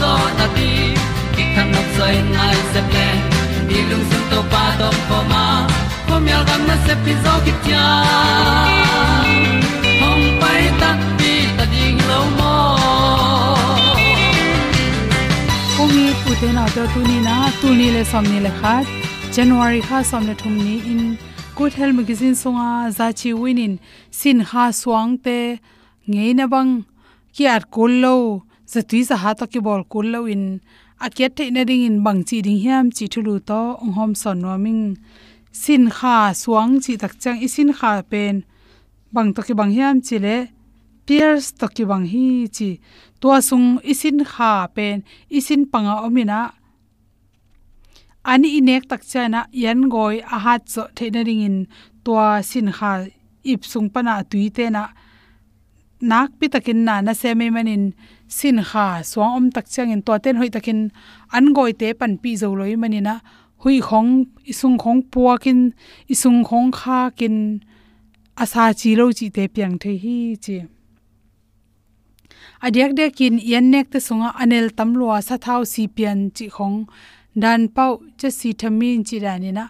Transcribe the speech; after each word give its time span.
zo 0.00 0.12
na 0.38 0.46
ti 0.56 0.70
ki 1.34 1.44
kan 1.54 1.66
nok 1.74 1.88
sai 1.96 2.16
nai 2.34 2.56
se 2.72 2.80
ple 2.90 3.08
ni 3.68 3.78
lung 3.90 4.04
sun 4.10 4.24
to 4.30 4.40
pa 4.52 4.64
to 4.80 4.88
pa 5.08 5.18
ma. 5.32 5.44
Ko 6.08 6.14
myal 6.24 6.42
gam 6.48 6.62
na 6.70 6.76
se 6.86 6.94
pi 7.04 7.12
zo 7.24 7.34
ki 7.44 7.52
tia 7.64 7.86
hom 10.00 10.20
pai 10.42 10.62
ta 10.80 10.90
ti 11.20 11.32
ta 11.56 11.64
ding 11.72 11.98
lo 12.10 12.20
mo 12.38 12.54
ko 15.76 15.82
mi 15.94 16.04
pu 16.22 16.30
te 16.40 16.48
na? 16.58 16.64
Tuni 17.60 17.88
le 17.94 18.02
somni 18.12 18.38
le 18.46 18.52
khat 18.60 18.84
january 19.34 19.80
kha 19.88 19.98
somne 20.10 20.34
thumni 20.40 20.76
in. 20.92 21.02
Good 21.56 21.72
health 21.78 21.94
magazine 21.98 22.34
songa 22.34 22.90
zachi 22.98 23.30
winin. 23.42 23.74
Sin 24.10 24.38
ha 24.50 24.64
swang 24.80 25.12
te. 25.24 25.38
Ngei 26.08 26.32
na 26.38 26.46
bang 26.52 26.72
kiat 27.34 27.62
kullo 27.74 28.16
zatui 28.16 28.45
za 28.72 29.16
ha 29.22 29.30
to 29.38 29.44
ki 29.52 29.60
bol 29.66 29.82
kullo 29.92 30.20
in 30.34 30.44
akiat 31.04 31.32
te 31.36 31.44
na 31.54 31.62
ding 31.68 31.84
in 31.88 31.96
bang 32.04 32.20
chi 32.28 32.36
ding 32.46 32.60
hiam 32.64 32.84
chi 32.96 33.04
thulu 33.12 33.34
to 33.48 33.60
ong 33.82 33.92
hom 33.98 34.12
son 34.22 34.36
no 34.42 34.52
ming 34.64 34.82
sin 35.62 35.84
kha 35.96 36.16
swang 36.42 36.72
chi 36.84 36.92
tak 37.02 37.14
chang 37.22 37.38
i 37.46 37.48
sin 37.54 37.70
kha 37.78 37.90
pen 38.10 38.34
bang 39.14 39.28
to 39.34 39.40
ki 39.46 39.54
bang 39.58 39.72
hiam 39.76 39.96
chi 40.06 40.16
le 40.24 40.36
pierce 41.06 41.48
to 41.58 41.66
ki 41.76 41.84
bang 41.90 42.06
hi 42.12 42.26
chi 42.56 42.70
to 43.20 43.28
sung 43.48 43.68
isin 43.92 44.18
kha 44.32 44.52
pen 44.76 44.96
isin 45.38 45.62
panga 45.72 45.94
omina 46.06 46.40
ani 48.32 48.48
inek 48.58 48.84
tak 48.90 49.02
chana 49.10 49.40
yan 49.64 49.80
goi 49.92 50.16
a 50.34 50.36
hat 50.44 50.62
cho 50.72 50.82
theina 50.96 51.20
ringin 51.28 51.56
to 52.04 52.12
sin 52.50 52.68
kha 52.76 52.90
ip 53.52 53.60
sung 53.72 53.88
pana 53.94 54.14
tuite 54.30 54.64
na 54.76 54.82
nak 56.10 56.30
pi 56.38 56.46
takin 56.54 56.80
na 56.86 56.94
na 57.06 57.12
se 57.20 57.30
me 57.38 57.46
manin 57.54 57.84
sin 58.28 58.58
kha 58.68 58.86
swang 59.10 59.32
om 59.38 59.46
tak 59.54 59.66
changin 59.74 60.02
to 60.06 60.12
ten 60.24 60.36
hoi 60.40 60.50
takin 60.54 60.80
an 61.36 61.46
goi 61.56 61.72
te 61.80 61.88
pan 61.98 62.12
pi 62.22 62.30
zo 62.40 62.48
loi 62.54 62.74
manina 62.82 63.14
hui 63.62 63.80
khong, 63.80 64.10
isung 64.44 64.78
khong 64.78 65.02
puakin 65.12 65.60
isung 66.12 66.44
khong 66.48 66.70
kha 66.78 67.10
kin, 67.18 67.36
asa 68.42 68.64
chi 68.80 68.90
lo 68.98 69.06
chi 69.18 69.26
te 69.36 69.48
piang 69.54 69.74
the 69.82 69.92
hi 70.02 70.36
chi. 70.44 70.56
Adyak 72.66 72.92
de 72.98 73.06
kin 73.18 73.34
yan 73.52 73.70
nek 73.72 73.86
te 73.92 73.98
sunga 74.06 74.30
anel 74.42 74.66
tamlua 74.78 75.16
sa 75.28 75.36
thau 75.44 75.62
si 75.72 75.82
pian 75.96 76.18
chi 76.36 76.46
khong. 76.56 76.78
Dan 77.42 77.68
pau 77.76 77.92
che 78.18 78.30
si 78.30 78.50
thamin 78.60 79.04
chi 79.08 79.16
rani 79.24 79.50
na. 79.58 79.64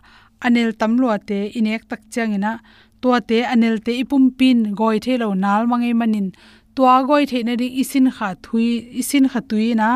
Anel 0.46 0.70
tamlua 0.80 1.14
te 1.28 1.38
inek 1.58 1.82
tak 1.90 2.02
changina 2.12 2.52
to 3.00 3.08
te 3.28 3.38
anel 3.52 3.76
te 3.84 3.92
ipum 4.02 4.24
pin 4.38 4.58
goi 4.78 4.96
the 5.04 5.14
lo 5.22 5.28
nal 5.34 5.62
mangai 5.70 5.94
manin 6.00 6.28
tua 6.76 6.94
goi 7.08 7.24
the 7.30 7.38
na 7.48 7.52
ri 7.60 7.68
isin 7.82 8.06
kha 8.16 8.28
thui, 8.44 8.68
isin 9.00 9.24
kha 9.32 9.40
tui 9.50 9.68
na 9.80 9.88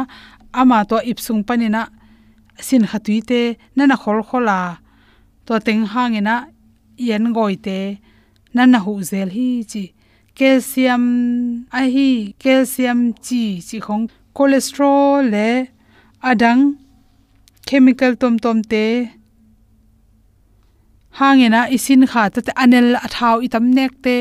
ama 0.61 0.79
to 0.91 0.97
ipsung 1.11 1.43
panina 1.49 1.83
sin 2.69 2.85
kha 2.91 2.99
tui 3.07 3.19
te 3.31 3.41
na 3.77 3.83
na 3.91 3.97
khol 4.03 4.21
khola. 4.29 4.61
To 5.47 5.55
teng 5.67 5.85
hangena 5.93 6.37
yen 7.09 7.25
goi 7.37 7.55
te 7.67 7.79
na 8.55 8.63
na 8.73 8.79
hu 8.85 8.93
zel 9.11 9.29
hi 9.37 9.49
chi 9.71 9.85
calcium, 10.39 11.05
a 11.79 11.81
hi 11.95 12.11
calcium 12.43 13.01
chi 13.27 13.45
chi 13.69 13.79
khong 13.87 14.05
cholesterol 14.37 15.21
le 15.35 15.49
adang 16.31 16.63
chemical 17.69 18.13
tom 18.21 18.35
tom 18.45 18.59
te 18.73 18.85
hangena 21.19 21.61
isin 21.77 22.03
kha 22.13 22.23
ta 22.35 22.41
anel 22.63 22.89
athau 23.07 23.37
itam 23.47 23.67
nek 23.77 23.93
te, 24.05 24.17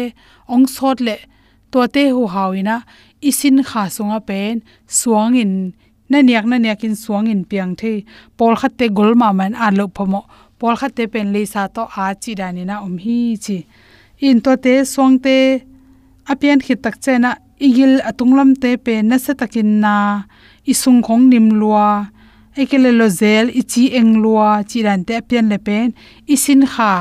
ong 0.54 0.66
sot 0.76 1.00
le 1.08 1.16
to 1.72 1.80
te 1.96 2.04
hu 2.16 2.22
hawina, 2.34 2.76
isin 3.30 3.58
kha 3.70 3.84
sunga 3.96 4.20
pen 4.30 4.56
suangin 5.00 5.54
na 6.10 6.18
niak 6.28 6.46
na 6.50 6.58
niak 6.64 6.84
in 6.88 6.96
suangin 7.04 7.42
piang 7.50 7.74
the. 7.80 7.94
Pol 8.38 8.56
khat 8.60 8.74
te 8.80 8.86
gol 8.98 9.12
ma 9.22 9.30
man 9.40 9.54
a 9.66 9.68
lo 9.78 9.86
phomo 9.96 10.22
pol 10.60 10.76
khat 10.80 10.92
te 10.98 11.04
pen 11.14 11.28
le 11.34 11.42
sa 11.54 11.62
to 11.76 11.84
a 12.04 12.06
chi 12.22 12.32
dani 12.40 12.64
na 12.70 12.76
om 12.88 12.96
hi 13.04 13.20
chi. 13.46 13.58
In 14.28 14.38
to 14.46 14.52
te 14.66 14.74
suang 14.94 15.16
te 15.26 15.38
apian 16.32 16.60
khit 16.66 16.80
tak 16.84 16.96
chena 17.04 17.32
igil 17.66 17.94
atunglam 18.10 18.52
te 18.62 18.72
pe 18.86 18.94
na 19.10 19.18
se 19.26 19.34
takin 19.40 19.72
na. 19.84 19.96
Isung 20.72 21.02
khong 21.06 21.24
nim 21.32 21.48
lua. 21.62 21.90
Ekele 22.62 22.92
lo 23.00 23.08
zel, 23.20 23.46
ichi 23.60 23.84
eng 24.00 24.12
lua. 24.24 24.50
Chi 24.70 24.80
ran 24.88 25.02
te 25.08 25.16
pian 25.30 25.46
le 25.52 25.58
pen, 25.68 25.88
isin 26.34 26.62
kha. 26.74 26.94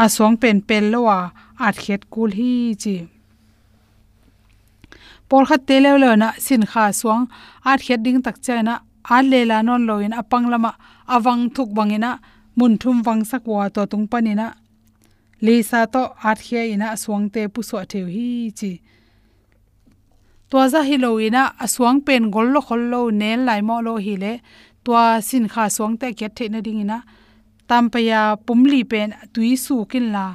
A 0.00 0.02
song 0.16 0.36
pen 0.42 0.58
pel 0.68 0.84
lowa 0.92 1.18
at 1.66 1.76
khet 1.84 2.02
kul 2.12 2.30
hi 2.38 2.52
chi 2.82 2.96
por 5.28 5.42
khat 5.48 5.62
te 5.68 5.76
le 5.84 5.90
lo 6.02 6.10
na 6.22 6.28
sin 6.44 6.62
kha 6.72 6.84
suang 7.00 7.24
at 7.70 7.80
khet 7.86 8.00
ding 8.04 8.20
tak 8.26 8.36
chaina 8.44 8.74
a 9.16 9.18
le 9.30 9.40
la 9.50 9.58
non 9.66 9.82
loin 9.88 10.12
apang 10.20 10.46
lama 10.52 10.72
awang 11.14 11.42
thuk 11.54 11.70
bangina 11.76 12.10
mun 12.58 12.72
thum 12.80 12.96
wang 13.06 13.22
sak 13.30 13.42
wa 13.46 13.68
to 13.74 13.82
tung 13.90 14.06
panina 14.12 14.46
le 15.44 15.54
sa 15.70 15.80
to 15.94 16.02
at 16.30 16.38
khia 16.44 16.62
ina 16.74 16.88
suang 17.02 17.24
te 17.34 17.42
pu 17.52 17.60
so 17.68 17.76
theu 17.90 18.06
hi 18.14 18.28
chi. 18.58 18.72
To 20.50 20.56
za 20.72 20.80
hi 20.88 20.96
lo 21.04 21.10
ina 21.26 21.42
aswang 21.64 21.98
pen 22.06 22.22
gol 22.34 22.48
lo 22.54 22.60
khol 22.66 22.82
lo 22.92 23.00
nel 23.20 23.40
lai 23.48 23.60
mo 23.68 23.76
lo 23.86 23.94
hi 24.04 24.14
le 24.22 24.32
to 24.84 24.92
sin 25.28 25.44
kha 25.52 25.64
suang 25.76 25.94
te 26.00 26.06
ke 26.18 26.28
the 26.36 26.44
na 26.52 26.58
ding 26.66 26.80
ina 26.84 26.98
tampaya 27.68 28.20
pumli 28.46 28.80
pen 28.90 29.08
tui 29.34 29.52
su 29.64 29.74
kin 29.90 30.06
la. 30.16 30.26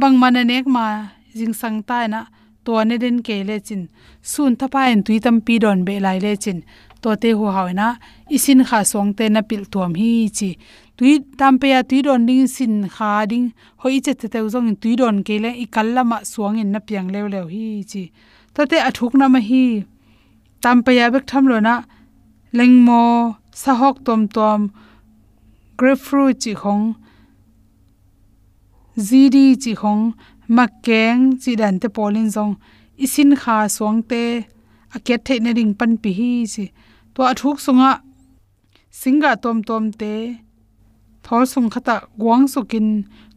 Bang 0.00 0.16
mana 0.22 0.42
nek 0.50 0.66
ma, 0.66 0.86
jing 1.38 1.54
sang 1.60 1.78
ta 1.88 1.98
na 2.06 2.20
to 2.64 2.72
ne 2.88 2.96
den 3.02 3.16
ke 3.26 3.36
le 3.48 3.56
chin. 3.66 3.82
Sun 4.22 4.56
thapa 4.60 4.80
en 4.92 5.02
tui 5.06 5.18
tam 5.24 5.36
pi 5.46 5.58
don 5.64 5.84
be 5.86 5.94
lai 6.04 6.18
le 6.24 6.32
chin. 6.44 6.58
To 7.02 7.16
te 7.22 7.30
hu 7.38 7.44
hawna 7.56 7.86
isin 8.36 8.60
kha 8.68 8.78
song 8.92 9.10
te 9.18 9.28
na 9.28 9.40
pil 9.48 9.64
tuam 9.72 9.92
hi 10.00 10.10
chi. 10.38 10.50
Tui 10.96 11.12
tam 11.38 11.58
pe 11.60 11.68
ya 11.74 11.80
tui 11.90 12.02
don 12.06 12.26
ding 12.28 12.46
sin 12.56 12.74
kha 12.94 13.10
ding. 13.30 13.46
Hoi 13.82 14.00
che 14.04 14.12
te 14.20 14.26
te 14.32 14.38
zong 14.52 14.68
in 14.70 14.76
tui 14.82 14.94
don 15.00 15.16
ke 15.26 15.34
le, 15.44 15.50
i 15.64 15.66
kallama 15.74 16.18
suang 16.32 16.56
in 16.62 16.70
na 16.72 16.80
piang 16.86 17.08
lew 17.14 17.26
lew 17.34 17.46
hi 17.54 17.66
chi. 17.90 18.02
To 18.54 18.60
te 18.70 18.76
athuk 18.88 19.14
na 19.20 19.26
ma 19.34 19.40
hi. 19.48 19.64
Tam 20.62 20.82
pe 20.84 20.92
ya 20.98 21.06
bek 21.14 21.24
tham 21.30 21.44
lo 21.50 21.58
na 21.60 21.74
lengmo 22.58 23.02
sahok 23.62 23.96
tom 24.06 24.22
tom 24.36 24.60
grapefruit 25.78 26.38
chi 26.42 26.52
khong 26.62 26.84
zd 29.06 29.36
chi 29.62 29.72
khong 29.80 30.02
makeng 30.56 31.20
chi 31.42 31.52
dan 31.60 31.78
te 31.82 31.88
polin 31.96 32.28
zong, 32.34 32.54
isin 33.04 33.30
kha 33.42 33.56
suang 33.76 34.00
te, 34.10 34.22
aket 34.94 35.20
the 35.26 35.34
na 35.40 35.50
ring 35.56 35.72
pan 35.78 35.92
pi 36.02 36.10
hi 36.18 36.32
chi 36.52 36.64
to 37.14 37.20
athuk 37.30 37.58
sunga, 37.64 37.92
singa 39.00 39.32
tom 39.42 39.58
tom 39.68 39.84
te, 40.00 40.14
thol 41.24 41.44
sung 41.52 41.68
khata 41.74 41.96
gwang 42.20 42.46
sukin 42.52 42.88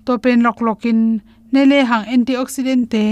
to 0.06 0.12
pen 0.24 0.40
lok 0.46 0.60
lokin, 0.68 1.00
nele 1.54 1.80
hang 1.90 2.06
antioxidant 2.14 2.86
te 2.94 3.06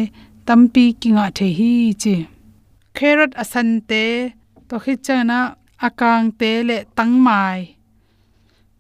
tampi 0.48 0.86
kinga 1.02 1.26
the 1.38 1.48
hi 1.58 1.74
chi. 2.02 2.16
Carrot 2.98 3.32
asan 3.42 3.70
te, 3.90 4.04
to 4.68 4.76
khichana 4.84 5.40
akang 5.88 6.28
te 6.40 6.52
le 6.68 6.78
tangmai 6.98 7.60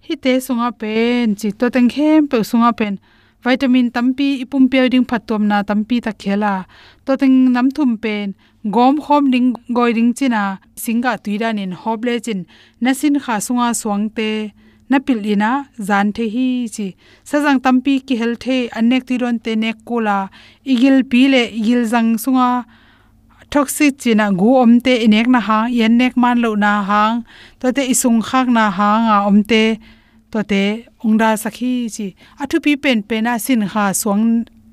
hi 0.06 0.14
te 0.24 0.34
sunga 0.46 0.70
pen 0.82 1.36
chi, 1.40 1.48
to 1.60 1.66
teng 1.76 1.90
khem 1.94 2.22
pe 2.32 2.38
sunga 2.52 2.72
pen 2.80 2.94
vitamin 3.46 3.88
tampi, 3.96 4.28
ipum 4.44 4.64
pe 4.72 4.90
ding 4.94 5.06
phatom 5.10 5.42
na 5.52 5.58
tampi 5.70 5.98
ta 6.06 6.12
khela. 6.22 6.54
To 7.06 7.12
teng 7.22 7.38
nam 7.56 7.68
thum 7.76 7.92
pen, 8.04 8.28
gom 8.76 8.96
khom 9.06 9.24
ding 9.34 9.50
goi 9.78 9.92
ding 9.98 10.12
china 10.18 10.44
singa 10.84 11.14
tuiran 11.24 11.58
in 11.64 11.74
hoble 11.82 12.14
chin 12.26 12.40
nasin 12.84 13.16
kha 13.24 13.36
sunga 13.46 13.70
swangte 13.82 14.30
na 14.90 14.98
pilina 15.06 15.52
zan 15.88 16.08
the 16.16 16.26
hi 16.34 16.48
chi. 16.76 16.88
Sajang 17.30 17.60
tampi 17.66 17.94
ki 18.08 18.16
hel 18.22 18.34
the 18.44 18.58
anek 18.80 19.04
ti 19.08 19.16
ron 19.22 19.38
te 19.46 19.52
nek 19.64 19.78
kola 19.88 20.18
igil 20.72 20.98
pile 21.12 21.44
igil 21.60 21.84
jang 21.92 22.10
sunga 22.24 22.50
toxic 23.52 23.94
china 24.02 24.26
gu 24.40 24.50
omte 24.64 24.94
inek 25.06 25.28
na 25.34 25.40
ha, 25.48 25.60
yen 25.78 25.94
nek 26.00 26.14
man 26.22 26.38
lo 26.44 26.52
na 26.64 26.74
hang 26.90 27.16
to 27.60 27.68
te 27.76 27.84
isung 27.94 28.20
khak 28.28 28.48
na 28.58 28.66
ha 28.78 28.90
nga 29.06 29.18
omte 29.30 29.64
to 30.32 30.40
te 30.52 30.64
ongda 31.04 31.30
sakhi 31.44 31.74
chi 31.96 32.08
athu 32.42 32.58
pi 32.66 32.72
pen 32.84 33.00
pena 33.10 33.34
sin 33.46 33.62
kha 33.72 33.86
swang 34.02 34.26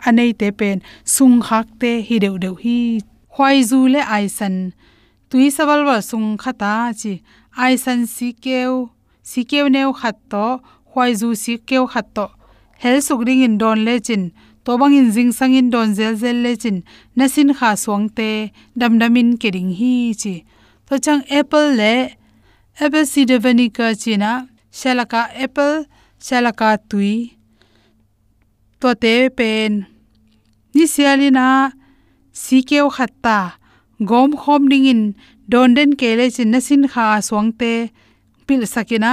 anei 0.06 0.32
te 0.40 0.48
pen 0.58 0.76
sung 1.14 1.36
khak 1.46 1.66
te 1.80 1.90
hi 2.06 2.16
deu 2.24 2.36
deu 2.44 2.54
hi. 2.62 2.78
Khwai 3.34 3.56
zu 3.70 3.78
le 3.92 4.00
ai 4.16 4.26
san 4.38 4.56
tui 5.30 5.46
sawal 5.56 5.80
wa 5.88 5.96
sung 6.10 6.28
khata 6.42 6.72
chi. 7.00 7.12
Ai 7.64 7.74
san 7.84 8.00
si 8.14 8.28
keu 8.44 8.72
si 9.30 9.40
keu 9.50 9.66
neu 9.74 9.90
khat 10.00 10.16
to 10.32 10.46
khwai 10.90 11.10
zu 11.20 11.28
si 11.42 11.52
keu 11.68 11.84
khat 11.92 12.06
to. 12.16 12.26
Hel 12.82 12.96
suk 13.06 13.20
ring 13.26 13.42
in 13.46 13.56
don 13.62 13.78
le 13.86 13.94
chin 14.06 14.24
to 14.64 14.70
bang 14.80 14.94
in 15.00 15.08
jing 15.14 15.32
sang 15.38 15.54
in 15.60 15.70
don 15.74 15.88
zel 15.98 16.14
zel 16.22 16.38
le 16.44 16.52
chin. 16.62 16.76
Na 17.16 17.24
sin 17.34 17.50
kha 17.58 17.70
swang 17.84 18.06
te 18.16 18.28
dam 18.78 18.92
dam 19.00 19.16
in 19.20 19.30
ke 19.40 19.48
ring 19.54 19.70
hi 19.78 19.94
chi. 20.22 20.34
To 20.86 20.98
chang 21.04 21.22
apple 21.38 21.70
le, 21.80 21.94
apple 22.84 23.06
cider 23.06 23.38
vinegar 23.44 23.94
china 24.02 24.30
selaka 24.72 25.22
apple 25.44 25.84
selaka 26.18 26.78
tui. 26.88 27.36
To 28.80 28.94
te 29.02 29.28
pen. 29.38 29.86
Ni 30.74 30.84
sialina 30.94 31.46
sikeo 32.32 32.88
khatta. 32.96 33.38
Gom 34.10 34.30
khom 34.42 34.62
ding 34.70 34.86
in 34.92 35.02
don 35.48 35.74
kele 36.00 36.26
chin 36.34 36.50
na 36.50 36.58
sin 36.58 36.88
kha 36.92 37.20
swangte 37.28 37.90
pil 38.46 38.62
sakina. 38.74 39.12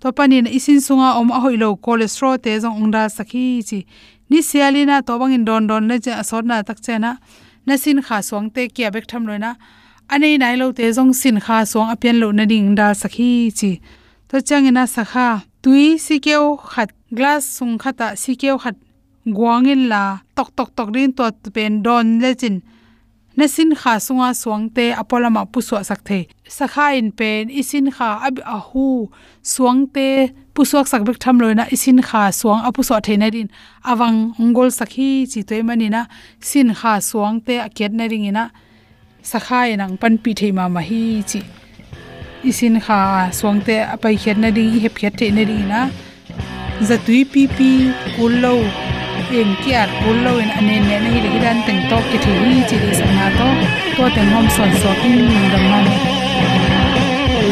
To 0.00 0.12
panin 0.12 0.46
isin 0.46 0.80
sunga 0.86 1.08
om 1.20 1.30
a 1.30 1.38
hoilo 1.44 1.68
cholesterol 1.84 2.36
te 2.44 2.58
jong 2.62 2.76
ongda 2.82 3.02
sakhi 3.16 3.44
chi. 3.68 3.78
Ni 4.30 4.38
sialina 4.48 4.96
to 5.06 5.12
bangin 5.20 5.44
don 5.48 5.66
don 5.70 5.88
le 5.88 5.96
cha 6.04 6.12
asor 6.22 6.42
na 6.42 6.62
tak 6.62 6.78
chena. 6.84 7.18
Na 7.66 7.74
sin 7.76 7.98
kha 8.06 8.16
swangte 8.28 8.62
kya 8.74 8.88
bek 8.94 9.06
tham 9.10 9.26
loina. 9.28 9.52
Anei 10.12 10.34
nai 10.42 10.56
lo 10.60 10.72
te 10.72 10.84
jong 10.96 11.12
sin 11.20 11.36
kha 11.44 11.56
swang 11.70 11.90
apian 11.94 12.16
lo 12.22 12.28
na 12.32 12.44
ding 12.52 12.74
da 12.74 12.86
sakhi 13.02 13.30
chi 13.58 13.70
to 14.28 14.36
changina 14.48 14.84
sakha. 14.86 15.44
Tui 15.62 15.98
sikeo 15.98 16.56
khat. 16.72 16.90
Glass 17.14 17.44
sung 17.56 17.78
khata 17.78 18.16
sikeo 18.22 18.58
khat. 18.62 18.76
Guangin 19.26 19.88
la 19.88 20.02
tok 20.36 20.48
tok 20.56 20.70
tok 20.76 20.88
rin 20.94 21.12
to 21.12 21.24
pen 21.54 21.82
don 21.82 22.20
lechin 22.20 22.60
na 23.36 23.46
sin 23.46 23.74
kha 23.74 23.92
sunga 24.06 24.28
suangte 24.42 24.84
apolama 25.00 25.42
puswa 25.52 25.80
sakthei 25.88 26.28
sakha 26.56 26.94
in 26.98 27.10
pen, 27.18 27.48
isin 27.60 27.90
kha 27.96 28.08
ab 28.26 28.38
a 28.56 28.58
hu 28.68 29.10
suangte 29.42 30.30
puswak 30.54 30.86
sakbek 30.92 31.18
tham 31.18 31.40
loina, 31.42 31.64
isin 31.74 31.98
kha 32.08 32.30
suang 32.40 32.62
apu 32.68 32.84
so 32.84 32.94
theina 33.06 33.28
din. 33.34 33.48
Awang 33.90 34.18
ongol 34.38 34.70
sakhi 34.78 35.26
chi 35.30 35.40
toy 35.48 35.62
manina 35.68 36.06
sin 36.40 36.68
kha 36.80 36.92
suangte 37.08 37.54
aket 37.66 37.92
na 37.98 38.04
ringina 38.12 38.44
sakha 39.30 39.60
enang 39.72 39.98
pan 40.00 40.14
pi 40.22 40.30
theima 40.38 40.64
ma 40.70 40.80
hi 40.88 41.02
chi 41.30 41.40
isin 42.50 42.76
kha 42.86 42.98
swangte 43.38 43.76
apai 43.94 44.16
khet 44.22 44.36
na 44.42 44.48
ding 44.56 44.72
he 44.82 44.88
khet 44.98 45.14
te 45.20 45.26
na 45.36 45.42
ding 45.50 45.66
na. 45.72 45.80
Zatui 46.88 47.20
pi 47.32 47.42
pi 47.56 47.70
kullo 48.16 48.54
em 49.40 49.50
kiar 49.62 49.88
kullo 50.02 50.32
en 50.42 50.50
ane 50.58 50.76
ne 50.88 50.96
na 51.04 51.08
hi 51.14 51.18
le 51.24 51.28
hidan 51.34 51.58
teng 51.66 51.80
to 51.90 51.98
ki 52.10 52.18
thi 52.24 52.32
hi 52.42 52.56
chi 52.68 52.76
le 52.82 52.90
sang 53.00 53.14
na 53.18 53.26
to. 53.38 53.48
To 53.96 54.04
teng 54.16 54.30
hom 54.34 54.46
son 54.56 54.70
so 54.82 54.90
ki 55.00 55.08
ning 55.14 55.46
dam 55.52 55.64
ma 55.70 55.78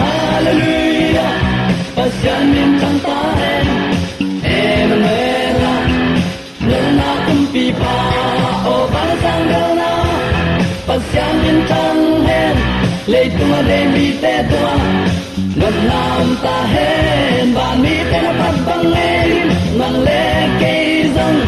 hallelujah. 0.00 1.32
Pasyanin 1.96 2.72
kang 2.80 2.98
tahen 3.06 3.66
Emanuela 4.58 5.74
kum 7.26 7.40
pi 7.52 7.64
pa, 7.80 7.94
o 8.74 8.76
pasang 8.92 9.44
dona 9.52 9.92
pasyanin 10.88 11.58
kang 11.70 12.02
hen 12.28 12.71
lấy 13.06 13.30
tua 13.38 13.62
để 13.68 13.86
mi 13.94 14.12
te 14.22 14.42
tua 14.50 14.76
lần 15.56 15.74
làm 15.84 16.36
ta 16.42 16.62
hen 16.72 17.52
và 17.54 17.76
mi 17.82 17.96
te 18.12 18.22
là 18.22 18.32
bắt 18.32 18.54
băng 18.66 18.86
lên 18.86 19.48
mang 19.78 20.02
lê 20.02 20.48
cây 20.60 21.04
rong 21.16 21.40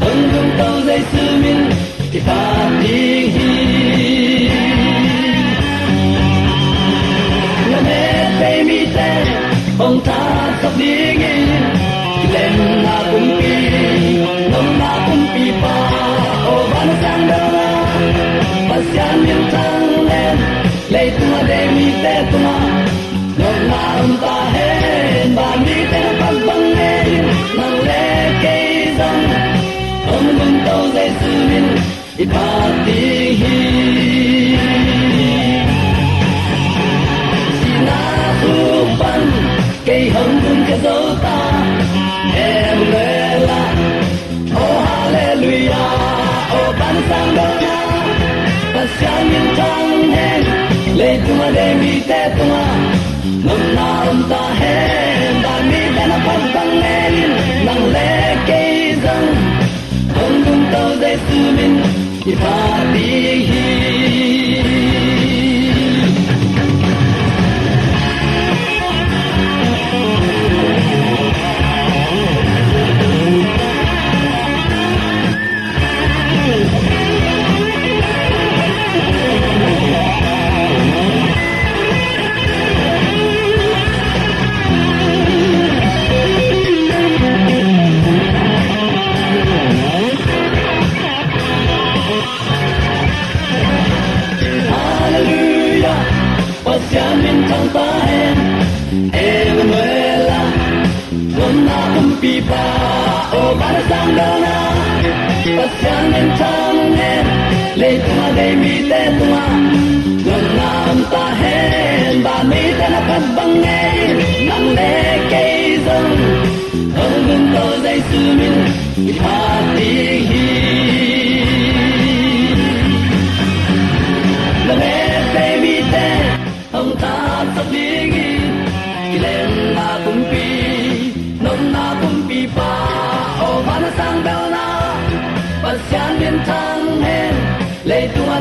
ông 0.00 0.30
dung 0.34 0.50
tàu 0.58 0.80
dây 0.86 1.00
sư 1.12 1.36
min 1.42 1.70
thì 2.12 2.20
ta 2.26 2.70
đi 2.82 3.26
hi. 3.26 4.48
Là 7.70 7.80
mẹ 7.84 8.30
te 8.40 8.62
mi 8.62 8.86
te 8.94 9.24
ông 9.78 10.00
ta 10.06 10.52
sắp 10.62 10.72
đi 10.78 10.96
nghe 10.96 11.36
lên 12.32 12.52
là 12.82 13.02
cũng 13.12 13.40
pi, 13.40 13.56
nông 14.52 14.78
là 14.78 15.06
cũng 15.06 15.26
pi 15.34 15.50
pa. 15.62 15.90
Ô 16.46 16.66
văn 16.74 16.88
sang 17.02 17.28
đâu 17.28 17.50
pasian 18.68 19.24
miền 19.24 19.48
tây 19.52 19.85
len 20.90 21.04
le 21.04 21.10
tu 21.18 21.26
de 21.48 21.60
mi 21.74 21.86
te 22.02 22.14
tu 22.30 22.38
ma 22.44 22.56
na 23.38 23.80
um 24.02 24.10
ta 24.22 24.34
he 24.54 24.68
ba 25.36 25.48
mi 25.64 25.76
te 25.92 26.02
pa 26.18 26.28
bang 26.46 26.66
ne 26.78 26.92
nang 27.58 27.78
le 27.88 28.04
ke 28.42 28.56
zong 28.98 29.24
om 30.14 30.26
gun 30.38 30.54
to 30.66 30.76
zai 30.94 31.08
su 31.18 31.30
min 31.50 31.66
i 32.22 32.26
pa 32.34 32.48
ti 32.86 33.00
hi. 33.40 33.56
Si 37.58 37.72
na 37.88 38.00
hu 38.40 38.52
pan 39.00 39.22
ke 39.86 39.96
hong 40.14 40.34
cùng 40.42 40.62
ke 40.68 40.76
dấu 40.84 41.04
ta. 41.24 41.38
Em 42.46 42.78
le 42.92 43.10
la. 43.48 43.62
Oh 44.64 44.76
hallelujah 44.88 46.58
oh 46.58 46.70
ban 46.78 46.96
sang 47.08 47.30
do 47.36 47.48
na 47.64 47.76
ta 48.74 48.82
sang 49.00 49.24
những 49.32 49.50
thang 49.56 50.10
hen 50.10 50.55
lệ 50.96 51.18
tua 51.28 51.50
để 51.54 51.74
mi 51.74 52.00
te 52.08 52.28
tua 52.38 52.64
nằm 53.44 53.74
na 53.76 54.00
om 54.06 54.22
ta 54.30 54.54
hen 54.60 55.42
ta 55.42 55.60
mi 55.70 55.96
te 55.96 56.06
na 56.06 56.18
pan 56.26 56.40
bang 56.54 56.80
nên 56.80 57.14
nang 57.66 57.92
lệ 57.92 58.36
cây 58.46 58.94
dâng 59.02 59.56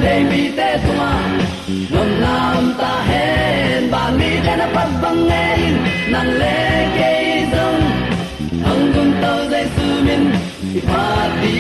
dei 0.04 0.24
mi 0.24 0.44
te 0.58 0.70
tua 0.86 1.12
nom 1.94 2.10
nam 2.24 2.64
ta 2.80 2.94
hen 3.10 3.90
ba 3.92 4.04
mi 4.18 4.30
te 4.46 4.54
na 4.62 4.68
pat 4.76 4.90
bang 5.02 5.22
nei 5.32 5.62
nan 6.14 6.28
le 6.42 6.58
ke 6.98 7.12
dong 7.54 7.82
hong 8.66 8.86
gun 8.94 9.10
to 9.22 9.34
dai 9.52 9.66
su 9.76 9.88
min 10.06 10.24
ki 10.72 10.80
pa 10.90 11.06
ti 11.42 11.55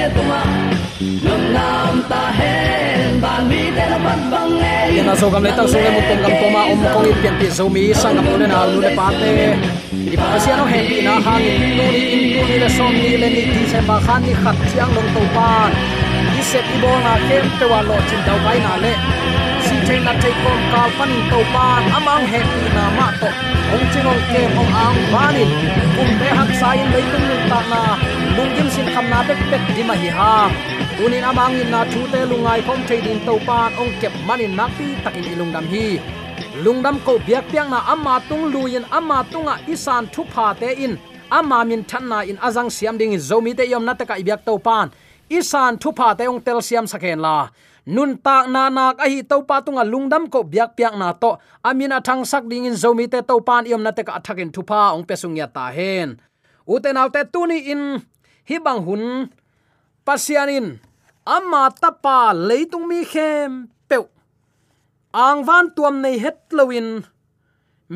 de 0.00 0.22
mi 0.28 1.36
nam 1.54 2.02
ta 2.10 2.22
hen 2.38 3.20
ban 3.22 3.48
mi 3.48 3.60
te 3.76 3.84
na 3.90 3.98
ban 4.04 4.20
bang 4.32 4.54
e 4.70 4.98
ina 4.98 5.14
so 5.20 5.26
gam 5.32 5.42
le 5.46 5.50
tang 5.58 5.68
so 5.72 5.78
le 5.84 5.90
mu 5.94 6.00
tong 6.08 6.22
gam 6.24 6.34
to 6.40 6.46
om 6.72 6.80
kong 6.94 7.08
i 7.10 7.12
pian 7.22 7.34
pi 7.40 7.46
zo 7.56 7.64
mi 7.74 7.82
sang 8.00 8.14
gam 8.16 8.26
le 8.40 8.46
na 8.52 8.60
lu 8.70 8.78
le 8.84 8.90
pa 8.98 9.06
te 9.20 9.30
i 10.14 10.16
pa 10.22 10.28
sia 10.44 10.54
no 10.60 10.64
happy 10.72 10.98
na 11.06 11.14
ha 11.26 11.34
ni 11.44 11.50
tu 11.60 11.86
ni 11.94 12.02
in 12.14 12.22
tu 12.34 12.42
ni 12.48 12.56
le 12.62 12.68
som 12.76 12.92
ni 13.02 13.10
le 13.22 13.28
ni 13.34 13.42
ti 13.52 13.62
se 13.72 13.80
ba 13.88 13.96
khan 14.06 14.20
ni 14.26 14.32
khat 14.42 14.56
chiang 14.70 14.92
long 14.96 15.10
to 15.14 15.22
pa 15.36 15.48
i 16.38 16.42
se 16.50 16.60
i 16.74 16.76
bo 16.82 16.92
na 17.06 17.12
kem 17.28 17.46
te 17.58 17.64
wa 17.72 17.80
lo 17.88 17.96
chin 18.08 18.20
dau 18.26 18.38
bai 18.44 18.58
na 18.66 18.72
le 18.84 18.92
si 19.66 19.76
te 19.86 19.94
na 20.06 20.12
te 20.22 20.30
kom 20.42 20.60
ka 20.72 20.82
pan 20.96 21.12
to 21.30 21.40
pa 21.52 21.66
amang 21.98 22.24
happy 22.32 22.64
na 22.76 22.84
ma 22.96 23.08
to 23.20 23.28
ong 23.74 23.86
chingong 23.92 24.22
ke 24.30 24.40
ong 24.60 24.72
ang 24.84 24.98
ba 25.12 25.24
ni 25.36 25.44
kum 25.94 26.10
te 26.20 26.28
hak 26.38 26.50
sai 26.60 26.78
le 26.92 27.00
tung 27.12 27.30
ta 27.52 27.60
na 27.74 27.82
lungim 28.40 28.68
sin 28.72 28.88
kham 28.94 29.06
na 29.12 29.20
bek 29.28 29.40
bek 29.52 29.62
di 29.76 29.82
ma 29.84 29.94
hi 30.02 30.08
ha. 30.18 30.34
Tunin 30.96 31.24
amang 31.30 31.60
in 31.60 31.68
na 31.74 31.80
thu 31.92 32.00
te 32.12 32.20
lungai 32.30 32.60
khom 32.66 32.80
thei 32.88 33.00
din 33.04 33.20
to 33.26 33.34
pan 33.46 33.70
ong 33.80 33.92
kep 34.00 34.12
manin 34.26 34.56
nakti 34.58 34.86
takin 35.04 35.28
ilungdam 35.32 35.66
hi. 35.72 35.86
Lungdam 36.64 36.96
ko 37.04 37.12
biak 37.26 37.44
piang 37.52 37.68
na 37.72 37.80
amma 37.92 38.14
tung 38.28 38.44
luin 38.52 38.84
amma 38.98 39.18
tunga 39.32 39.54
isan 39.72 40.08
thu 40.12 40.22
pha 40.32 40.46
te 40.60 40.68
in. 40.84 40.94
Amma 41.38 41.58
min 41.68 41.82
thanna 41.90 42.18
in 42.30 42.38
azang 42.46 42.70
siam 42.76 42.96
ding 43.00 43.12
zomi 43.28 43.52
te 43.58 43.64
yom 43.72 43.84
na 43.84 43.92
te 43.98 44.04
ka 44.08 44.14
ibyak 44.22 44.40
to 44.48 44.56
pan 44.66 44.88
isan 45.38 45.72
thu 45.82 45.92
pha 45.98 46.08
te 46.18 46.24
ong 46.32 46.40
tel 46.46 46.60
siam 46.68 46.86
sakhen 46.92 47.20
la. 47.26 47.36
Nun 47.94 48.10
tak 48.24 48.44
na 48.54 48.62
nak 48.76 48.96
ahi 49.04 49.20
to 49.30 49.36
pa 49.48 49.60
tunga 49.64 49.84
lungdam 49.92 50.24
ko 50.32 50.40
biak 50.52 50.70
piak 50.76 50.94
na 51.00 51.12
to. 51.22 51.36
Amina 51.68 52.00
thang 52.00 52.24
sak 52.24 52.44
ding 52.50 52.64
in 52.64 52.76
zomi 52.82 53.04
te 53.12 53.20
to 53.28 53.36
pan 53.48 53.62
yom 53.72 53.82
na 53.84 53.92
te 53.96 54.02
ka 54.08 54.12
athakin 54.18 54.48
thu 54.54 54.62
pha 54.70 54.80
ong 54.96 55.04
pesung 55.08 55.36
ya 55.36 55.46
ta 55.56 55.68
hen 55.76 56.08
uten 56.70 56.96
autte 57.02 57.22
tuni 57.32 57.58
in 57.72 57.82
hi 58.50 58.58
bang 58.58 58.82
hun. 58.82 59.30
Pasianin, 60.02 60.82
amma 61.22 61.70
tapa 61.70 62.34
leitung 62.34 62.90
mi 62.90 63.06
khem 63.06 63.70
pe 63.86 63.96
ang 65.14 65.46
van 65.46 65.70
tuam 65.74 66.02
nei 66.02 66.18
het 66.18 66.50
lowin 66.50 67.06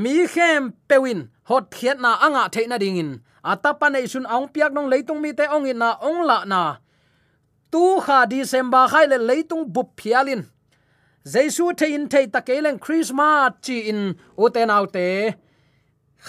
mi 0.02 0.26
khem 0.34 0.62
pewin, 0.88 1.20
hot 1.50 1.64
thiet 1.74 1.98
na 1.98 2.10
anga 2.26 2.46
theina 2.54 2.78
dingin. 2.78 3.10
Atapa 3.42 3.90
nei 3.90 4.06
sun 4.06 4.30
ong 4.34 4.48
piak 4.54 4.72
nong 4.72 4.88
leitung 4.92 5.20
mi 5.20 5.30
te 5.38 5.44
ong 5.50 5.66
in 5.66 5.78
na 5.82 5.98
ong 6.08 6.22
la 6.28 6.38
na. 6.46 6.62
Tu 7.72 7.84
kha 8.04 8.18
december 8.30 8.86
khai 8.92 9.06
le 9.10 9.18
leitung 9.18 9.66
bup 9.74 9.98
phialin. 9.98 10.42
Jesu 11.32 11.74
te 11.74 11.86
in 11.96 12.06
te 12.12 12.20
takelen 12.34 12.78
christmas 12.78 13.58
chi 13.64 13.76
in 13.90 14.00
uten 14.38 14.70
autte. 14.70 15.34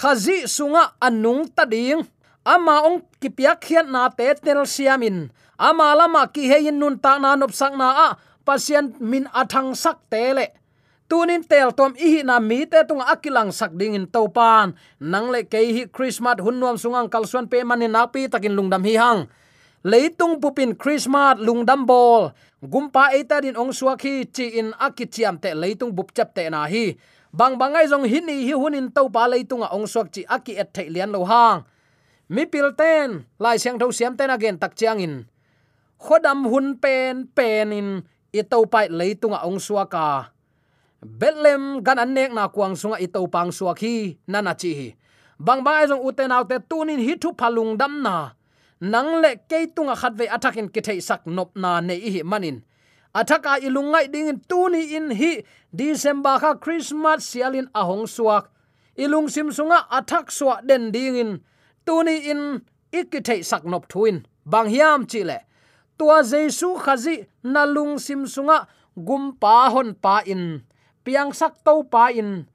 Khazi 0.00 0.44
sunga 0.56 0.82
anung 1.06 1.46
ta 1.56 1.64
ding 1.64 2.02
ama 2.46 2.86
ong 2.86 3.02
kipiak 3.18 3.58
khian 3.58 3.90
na 3.90 4.06
te 4.14 4.30
tel 4.38 4.62
siamin 4.62 5.34
ama 5.58 5.96
lama 5.98 6.30
ki 6.30 6.46
hein 6.46 6.78
nun 6.78 6.94
ta 7.02 7.18
na 7.18 7.34
nop 7.34 7.50
sak 7.50 7.74
na 7.74 7.88
a. 7.90 8.08
Pasien 8.46 8.94
min 9.02 9.26
athang 9.34 9.74
sak 9.74 10.06
tele 10.06 10.54
tunin 11.10 11.42
tel 11.42 11.74
tom 11.74 11.98
i 11.98 12.22
na 12.22 12.38
mi 12.38 12.62
te 12.62 12.78
tung 12.86 13.02
akilang 13.02 13.50
sak 13.50 13.74
ding 13.74 13.98
in 13.98 14.06
topan. 14.06 14.78
Nang 15.02 15.34
le 15.34 15.42
ke 15.42 15.58
hi 15.58 15.82
christmas 15.90 16.38
hunnuam 16.38 16.78
sungang 16.78 17.10
kalsuan 17.10 17.50
pe 17.50 17.66
manin 17.66 17.90
na 17.90 18.06
pi 18.06 18.30
takin 18.30 18.54
lungdam 18.54 18.86
hi 18.86 18.94
hang. 18.94 19.26
Leitung 19.82 20.38
pupin 20.38 20.78
christmas 20.78 21.38
lungdam 21.42 21.86
bol. 21.86 22.30
Gumpa 22.62 23.14
eta 23.18 23.42
din 23.42 23.58
ong 23.58 23.74
suaki 23.74 24.30
chi 24.30 24.58
in 24.58 24.70
akichiam 24.78 25.38
te 25.42 25.50
leitung 25.54 25.90
bup 25.90 26.14
chap 26.14 26.34
te 26.34 26.46
na 26.46 26.70
hi. 26.70 26.94
Bang 27.34 27.58
bangai 27.58 27.90
jong 27.90 28.06
hini 28.06 28.46
hi 28.46 28.54
hunin 28.54 28.94
topa 28.94 29.26
leitung 29.26 29.66
a 29.66 29.74
ong 29.74 29.90
suak 29.90 30.14
chi 30.14 30.22
aki 30.22 30.54
et 30.54 30.70
thei 30.70 30.86
lian 30.86 31.10
lo 31.10 31.26
hang 31.26 31.66
mi 32.28 32.44
pil 32.46 32.74
ten, 32.74 33.26
lai 33.38 33.56
siang 33.58 33.78
tho 33.78 33.90
siam 33.90 34.16
ten 34.16 34.30
again, 34.30 34.58
tak 34.58 34.74
chiang 34.78 35.00
in. 35.00 35.14
Khodam 36.00 36.44
hun 36.50 36.76
pen 36.76 37.26
pen 37.36 37.72
in, 37.72 37.88
i 38.32 38.42
to 38.42 38.66
pai 38.66 38.86
leitung 38.88 39.34
a 39.36 39.46
ong 39.48 39.60
suaka 39.62 40.36
betlem 41.06 41.84
gan 41.86 42.02
an 42.02 42.10
nek 42.14 42.32
na 42.32 42.48
kuang 42.48 42.74
sunga 42.74 42.98
i 42.98 43.06
to 43.06 43.20
pang 43.28 43.50
suaki 43.54 44.18
nana 44.26 44.52
chi 44.54 44.72
hi. 44.74 44.88
Bang 45.38 45.60
ba 45.64 45.84
ai 45.84 45.86
jong 45.86 46.02
uten 46.02 46.32
autte 46.32 46.56
tunin 46.68 47.00
hi 47.00 47.14
thu 47.20 47.30
phalung 47.38 47.76
dam 47.76 48.02
na. 48.02 48.32
Nang 48.80 49.20
le 49.22 49.36
ke 49.48 49.68
tunga 49.74 49.94
khat 49.96 50.12
ve 50.18 50.26
attacking 50.26 50.68
ki 50.68 50.80
thei 50.80 51.00
sak 51.00 51.24
nop 51.26 51.56
na 51.56 51.80
nei 51.80 52.10
hi 52.14 52.22
manin 52.24 52.60
athaka 53.16 53.56
ilungai 53.64 54.12
ding 54.12 54.28
in 54.28 54.38
tuni 54.44 54.92
in 54.92 55.08
hi, 55.16 55.40
december 55.72 56.36
kha 56.36 56.52
christmas 56.60 57.24
sialin 57.24 57.64
ahong 57.72 58.04
suak 58.04 58.52
ilung 59.00 59.32
sim 59.32 59.48
sunga 59.48 59.88
athak 59.88 60.28
suwa 60.28 60.60
den 60.60 60.92
ding 60.92 61.16
in 61.16 61.30
tuni 61.86 62.28
in 62.30 62.42
ikithei 62.92 63.40
saknop 63.46 63.86
thuin. 63.86 64.26
Bang 64.46 64.68
hiam 64.68 65.06
chile 65.06 65.46
tua 65.98 66.20
jesu 66.20 66.76
khazi 66.76 67.24
nalung 67.40 67.96
sim 67.96 68.28
sunga 68.28 68.68
gum 68.96 69.32
pa 69.40 69.72
hon 69.72 69.96
pa 69.96 70.20
in. 70.28 70.62
Piang 71.04 71.32
sak 71.32 71.64
to 71.64 71.86
pa 71.88 72.12
in. 72.12 72.50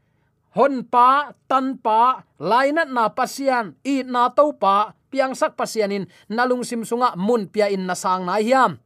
Hon 0.52 0.84
pa, 0.84 1.32
tan 1.48 1.80
pa 1.80 2.28
laina 2.36 2.84
na 2.84 3.08
pasian 3.08 3.80
i 3.88 4.04
na 4.04 4.28
to 4.30 4.52
pa. 4.54 4.94
Piang 5.12 5.36
sak 5.36 5.56
pasianin 5.56 6.08
nalung 6.28 6.64
sim 6.64 6.84
sunga 6.84 7.16
mun 7.16 7.48
pia 7.48 7.68
in 7.72 7.88
na 7.88 7.96
sang 7.96 8.28
na 8.28 8.40
hiam. 8.40 8.80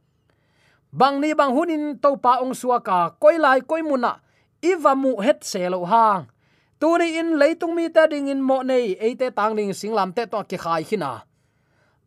Bang 0.94 1.20
ni 1.20 1.34
bang 1.34 1.52
hunin 1.52 1.98
to 1.98 2.16
pa 2.22 2.40
ong 2.42 2.54
suaka 2.54 3.18
koi 3.18 3.38
lai 3.38 3.60
koi 3.62 3.82
muna. 3.82 4.22
Iwamu 4.62 5.20
het 5.20 5.44
selo 5.44 5.84
hang 5.84 6.30
tuni 6.80 7.16
in 7.20 7.40
leitung 7.40 7.74
mi 7.74 7.88
ta 7.88 8.06
ding 8.06 8.28
in 8.28 8.40
mo 8.40 8.62
nei 8.62 8.96
eite 9.00 9.32
tang 9.34 9.56
ding 9.56 9.72
singlam 9.72 10.12
te 10.16 10.26
to 10.26 10.42
ki 10.44 10.56
khai 10.56 10.82
khina. 10.84 11.24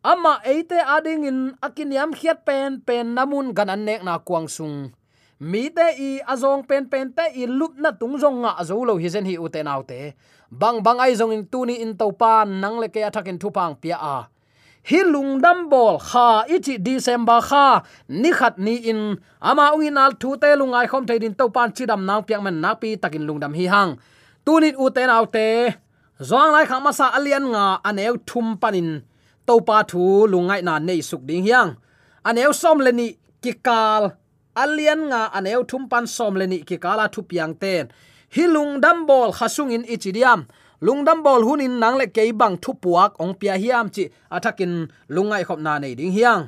Ama 0.02 0.40
eite 0.44 0.78
ading 0.80 1.24
in 1.24 1.38
akin 1.62 1.92
yam 1.92 2.10
khiat 2.14 2.44
pen 2.46 2.80
pen 2.80 3.14
namun 3.14 3.52
ganan 3.52 3.84
nek 3.84 4.02
na 4.02 4.18
kuang 4.18 4.48
sung. 4.48 4.92
Mi 5.40 5.68
te 5.68 5.86
i 5.98 6.10
azong 6.24 6.64
pen 6.68 6.88
pen 6.92 7.12
te 7.16 7.24
i 7.36 7.46
lup 7.46 7.76
na 7.76 7.90
tung 7.92 8.16
zong 8.20 8.44
nga 8.44 8.60
zo 8.64 8.84
lo 8.84 8.96
hi 8.96 9.08
zen 9.08 9.24
hi 9.24 9.36
u 9.36 9.48
te 9.48 9.62
nau 9.62 9.82
te. 9.82 10.14
Bang 10.50 10.82
bang 10.82 11.00
ai 11.00 11.14
zong 11.16 11.32
in 11.32 11.44
tuni 11.52 11.80
in 11.84 11.96
to 11.96 12.12
pan 12.12 12.60
nang 12.60 12.76
le 12.80 12.88
ke 12.88 13.00
athakin 13.04 13.38
thu 13.40 13.48
pang 13.50 13.74
pia 13.76 13.96
a. 13.96 14.28
Hi 14.80 15.00
lungdam 15.04 15.68
bol, 15.68 16.00
kha 16.00 16.48
ichi 16.48 16.78
december 16.80 17.40
kha, 17.44 17.84
ni 18.08 18.32
khat 18.32 18.56
ni 18.56 18.76
in. 18.88 19.20
Ama 19.40 19.76
ungin 19.76 20.00
al 20.00 20.12
thu 20.20 20.36
te 20.40 20.56
lungai 20.56 20.88
khom 20.88 21.04
thei 21.06 21.18
din 21.18 21.34
to 21.34 21.48
pan 21.52 21.72
chi 21.76 21.84
dam 21.84 22.06
nang 22.08 22.24
piang 22.24 22.42
men 22.42 22.60
nak 22.60 22.80
pi 22.80 22.96
takin 22.96 23.26
lungdam 23.28 23.52
hi 23.52 23.66
hang 23.68 23.96
tunit 24.50 24.74
uten 24.84 25.10
autte 25.16 25.46
zong 26.28 26.50
lai 26.54 26.66
khama 26.70 26.90
sa 26.98 27.06
alian 27.18 27.44
nga 27.54 27.64
aneu 27.88 28.14
thum 28.28 28.46
panin. 28.62 28.90
To 29.46 29.54
pa 29.68 29.78
thu 29.90 30.02
lungai 30.32 30.60
na 30.66 30.74
nei 30.88 31.00
suk 31.08 31.22
ding 31.28 31.44
hiang. 31.46 31.70
Aneu 32.28 32.50
som 32.60 32.78
leni 32.86 33.06
kikal 33.42 34.02
alian 34.62 35.00
nga 35.10 35.20
aneu 35.38 35.60
thum 35.70 35.82
pan 35.90 36.04
som 36.16 36.34
leni 36.40 36.58
kikala 36.68 37.04
thu 37.14 37.20
piang 37.30 37.54
ten 37.62 37.84
hilung 38.34 38.54
lungdam 38.54 38.98
bol 39.08 39.30
khasung 39.38 39.70
in 39.76 39.84
ichidiam. 39.94 40.40
Lungdam 40.86 41.18
bol 41.26 41.42
hunin 41.46 41.74
nang 41.82 41.96
le 42.00 42.06
ke 42.16 42.22
bang 42.40 42.56
thu 42.62 42.72
puak 42.82 43.10
ong 43.22 43.34
pia 43.40 43.54
hiam 43.62 43.86
chi 43.94 44.04
athakin 44.36 44.72
lungai 45.14 45.42
khop 45.48 45.60
na 45.66 45.72
nei 45.82 45.94
ding 45.98 46.14
hiang. 46.16 46.42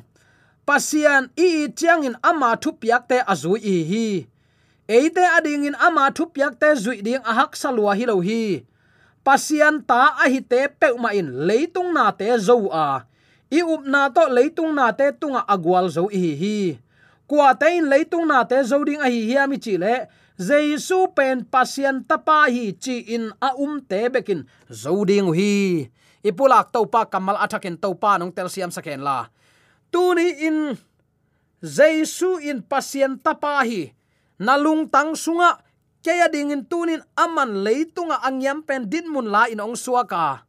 Pasian 0.67 1.23
i 1.47 1.49
chiang 1.79 2.03
in 2.09 2.17
ama 2.31 2.51
thu 2.63 2.71
piak 2.81 3.03
te 3.11 3.19
azui 3.33 3.59
i 3.75 3.77
hi 3.91 4.07
eite 4.93 5.25
ading 5.25 5.73
in 5.73 5.77
ama 5.81 6.13
thup 6.13 6.37
yak 6.37 6.61
te 6.61 6.77
zui 6.77 7.01
ding 7.01 7.25
ahak 7.25 7.57
salwa 7.57 7.97
hi 7.97 8.05
lo 8.05 8.21
hi. 8.21 8.69
Pasian 9.25 9.81
ta 9.81 10.13
a 10.21 10.29
hi 10.29 10.45
te 10.45 10.69
pe 10.69 10.93
ma 11.01 11.17
in 11.17 11.49
leitung 11.49 11.97
na 11.97 12.13
te 12.13 12.29
zo 12.37 12.69
a. 12.69 13.09
I 13.53 13.61
up 13.65 13.85
na 13.89 14.13
to 14.13 14.29
leitung 14.29 14.77
na 14.77 14.93
te 14.93 15.09
tunga 15.17 15.41
agwal 15.49 15.89
zo 15.89 16.13
hi 16.13 16.37
hi. 16.37 16.57
Kwa 17.25 17.57
te 17.57 17.73
in 17.81 17.89
leitung 17.89 18.29
na 18.29 18.45
te 18.45 18.61
zo 18.61 18.85
ding 18.85 19.01
a 19.01 19.09
hi 19.09 19.21
hi 19.33 19.37
ami 19.41 19.57
chi 19.57 19.81
le 19.81 20.11
jesu 20.37 21.09
pen 21.17 21.47
pasian 21.49 22.05
tapa 22.05 22.51
hi 22.53 22.77
chi 22.77 22.97
in 23.15 23.33
a 23.41 23.57
um 23.57 23.81
te 23.81 24.13
bekin 24.13 24.45
zo 24.69 25.05
ding 25.09 25.33
hi. 25.33 25.89
Ipulak 26.21 26.69
to 26.75 26.85
pa 26.85 27.09
kamal 27.09 27.41
athakin 27.41 27.81
to 27.81 27.97
pa 27.97 28.21
nong 28.21 28.33
tel 28.37 28.53
siam 28.53 28.69
saken 28.69 29.01
la. 29.01 29.31
Tuni 29.93 30.29
in 30.49 30.59
jesu 31.63 32.43
in 32.43 32.61
pasian 32.61 33.17
tapa 33.17 33.65
hi 33.65 33.95
nalung 34.43 34.91
tang 34.91 35.15
sunga 35.15 35.63
keya 36.03 36.27
dingin 36.27 36.67
tunin 36.67 36.99
aman 37.15 37.63
leitunga 37.63 38.19
angyam 38.27 38.67
pen 38.67 38.91
din 38.91 39.07
mun 39.07 39.31
la 39.31 39.47
in 39.47 39.63
ong 39.63 39.79
suaka 39.79 40.43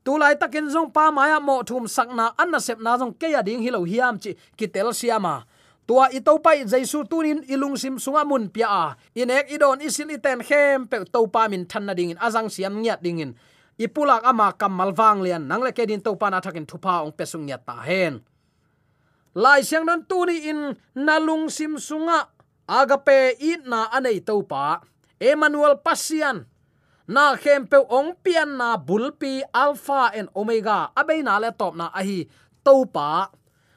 tulai 0.00 0.40
takin 0.40 0.72
zong 0.72 0.88
pa 0.88 1.12
maya 1.12 1.36
mo 1.36 1.60
thum 1.60 1.84
sakna 1.84 2.32
anna 2.40 2.56
sep 2.56 2.80
na 2.80 2.96
zong 2.96 3.12
keya 3.20 3.44
ding 3.44 3.60
hilo 3.60 3.84
hiam 3.84 4.16
chi 4.16 4.32
kitel 4.56 4.96
siama 4.96 5.44
tua 5.86 6.10
ito 6.10 6.32
pai 6.42 6.64
jaisu 6.64 7.04
tunin 7.06 7.44
ilung 7.46 7.78
sim 7.78 7.94
sunga 7.94 8.26
mun 8.26 8.50
pia 8.50 8.66
a. 8.66 8.86
Inek 9.14 9.54
idon 9.54 9.78
isil 9.78 10.10
iten 10.10 10.42
khem 10.42 10.90
pe 10.90 11.06
to 11.06 11.30
pa 11.30 11.46
min 11.46 11.62
thanna 11.62 11.94
dingin 11.94 12.18
azang 12.18 12.50
siam 12.50 12.82
nyat 12.82 12.98
dingin 12.98 13.38
ipulak 13.78 14.26
ama 14.26 14.50
kamal 14.58 14.90
wang 14.90 15.22
lian 15.22 15.46
nangle 15.46 15.70
ke 15.70 15.86
din 15.86 16.02
to 16.02 16.18
pa 16.18 16.26
na 16.26 16.42
thakin 16.42 16.66
thupa 16.66 17.06
ong 17.06 17.14
pesung 17.14 17.46
nyat 17.46 17.62
ta 17.62 17.78
hen. 17.86 18.18
Lai 19.36 19.62
siang 19.62 19.86
don 19.86 20.02
tuni 20.02 20.50
in 20.50 20.74
nalung 20.98 21.46
sim 21.46 21.78
sunga 21.78 22.34
agape 22.66 23.38
it 23.38 23.62
na 23.64 23.86
anei 23.94 24.18
to 24.20 24.42
pa 24.42 24.82
emmanuel 25.22 25.78
pasian 25.78 26.44
na 27.06 27.38
khempe 27.38 27.78
ong 27.86 28.18
pian 28.18 28.58
na 28.58 28.74
bulpi 28.74 29.38
alpha 29.54 30.10
and 30.10 30.26
omega. 30.34 30.90
Abeina 30.90 31.38
le 31.38 31.54
top 31.54 31.78
na 31.78 31.94
ahi 31.94 32.26
to 32.66 32.82
pa 32.90 33.30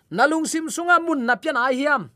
nalung 0.09 0.49
sim 0.49 0.65
sunga 0.67 0.97
mun 0.97 1.29
na 1.29 1.37
pian 1.37 1.53
ai 1.53 1.77
hiam 1.77 2.09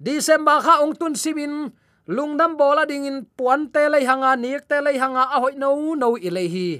december 0.00 0.64
kha 0.64 0.80
ong 0.80 0.96
tun 0.96 1.12
simin 1.12 1.68
lungdam 2.08 2.56
bola 2.56 2.88
dingin 2.88 3.28
puan 3.36 3.68
te 3.68 3.84
lei 3.92 4.08
hanga 4.08 4.32
nik 4.40 4.64
te 4.64 4.80
lei 4.80 4.96
hanga 4.96 5.28
a 5.28 5.36
hoi 5.44 5.54
no 5.60 5.76
no 5.94 6.16
i 6.16 6.32
lei 6.32 6.48
hi. 6.48 6.70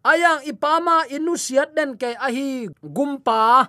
Ayang 0.00 0.40
ipama 0.48 1.04
inusiat 1.12 1.76
den 1.76 2.00
ke 2.00 2.16
ahi 2.16 2.72
gumpa. 2.80 3.68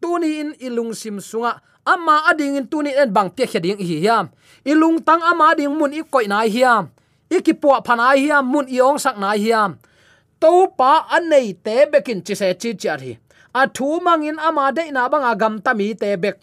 Tuni 0.00 0.40
in 0.40 0.50
ilung 0.60 0.92
sim 0.92 1.20
sunga 1.20 1.60
ama 1.94 2.16
ading 2.30 2.56
in 2.58 2.66
tunin 2.70 2.94
en 3.02 3.10
bang 3.16 3.30
te 3.36 3.44
khading 3.50 3.78
hi 3.78 3.96
hiam. 4.04 4.26
Ilung 4.64 4.98
tang 5.06 5.22
ama 5.30 5.54
ding 5.58 5.74
mun 5.78 5.92
i 5.92 6.02
koi 6.12 6.26
nai 6.30 6.48
hiam. 6.54 6.90
Ikipo 7.30 7.70
phanai 7.86 8.18
hiam, 8.22 8.44
mun 8.52 8.66
i 8.70 8.78
ong 8.78 8.98
sak 8.98 9.16
nai 9.18 9.38
hiam. 9.38 9.78
To 10.40 10.70
pa 10.78 10.92
anei 11.16 11.52
te 11.64 11.86
bekin 11.92 12.20
chi 12.26 12.34
se 12.40 12.48
chi 12.60 12.70
chi 12.80 12.88
hi 13.02 13.12
a 13.54 13.66
thu 13.66 13.98
mangin 14.00 14.38
ama 14.38 14.70
de 14.70 14.90
na 14.94 15.10
banga 15.10 15.34
gam 15.34 15.58
tami 15.58 15.94
te 15.94 16.14
bek. 16.16 16.38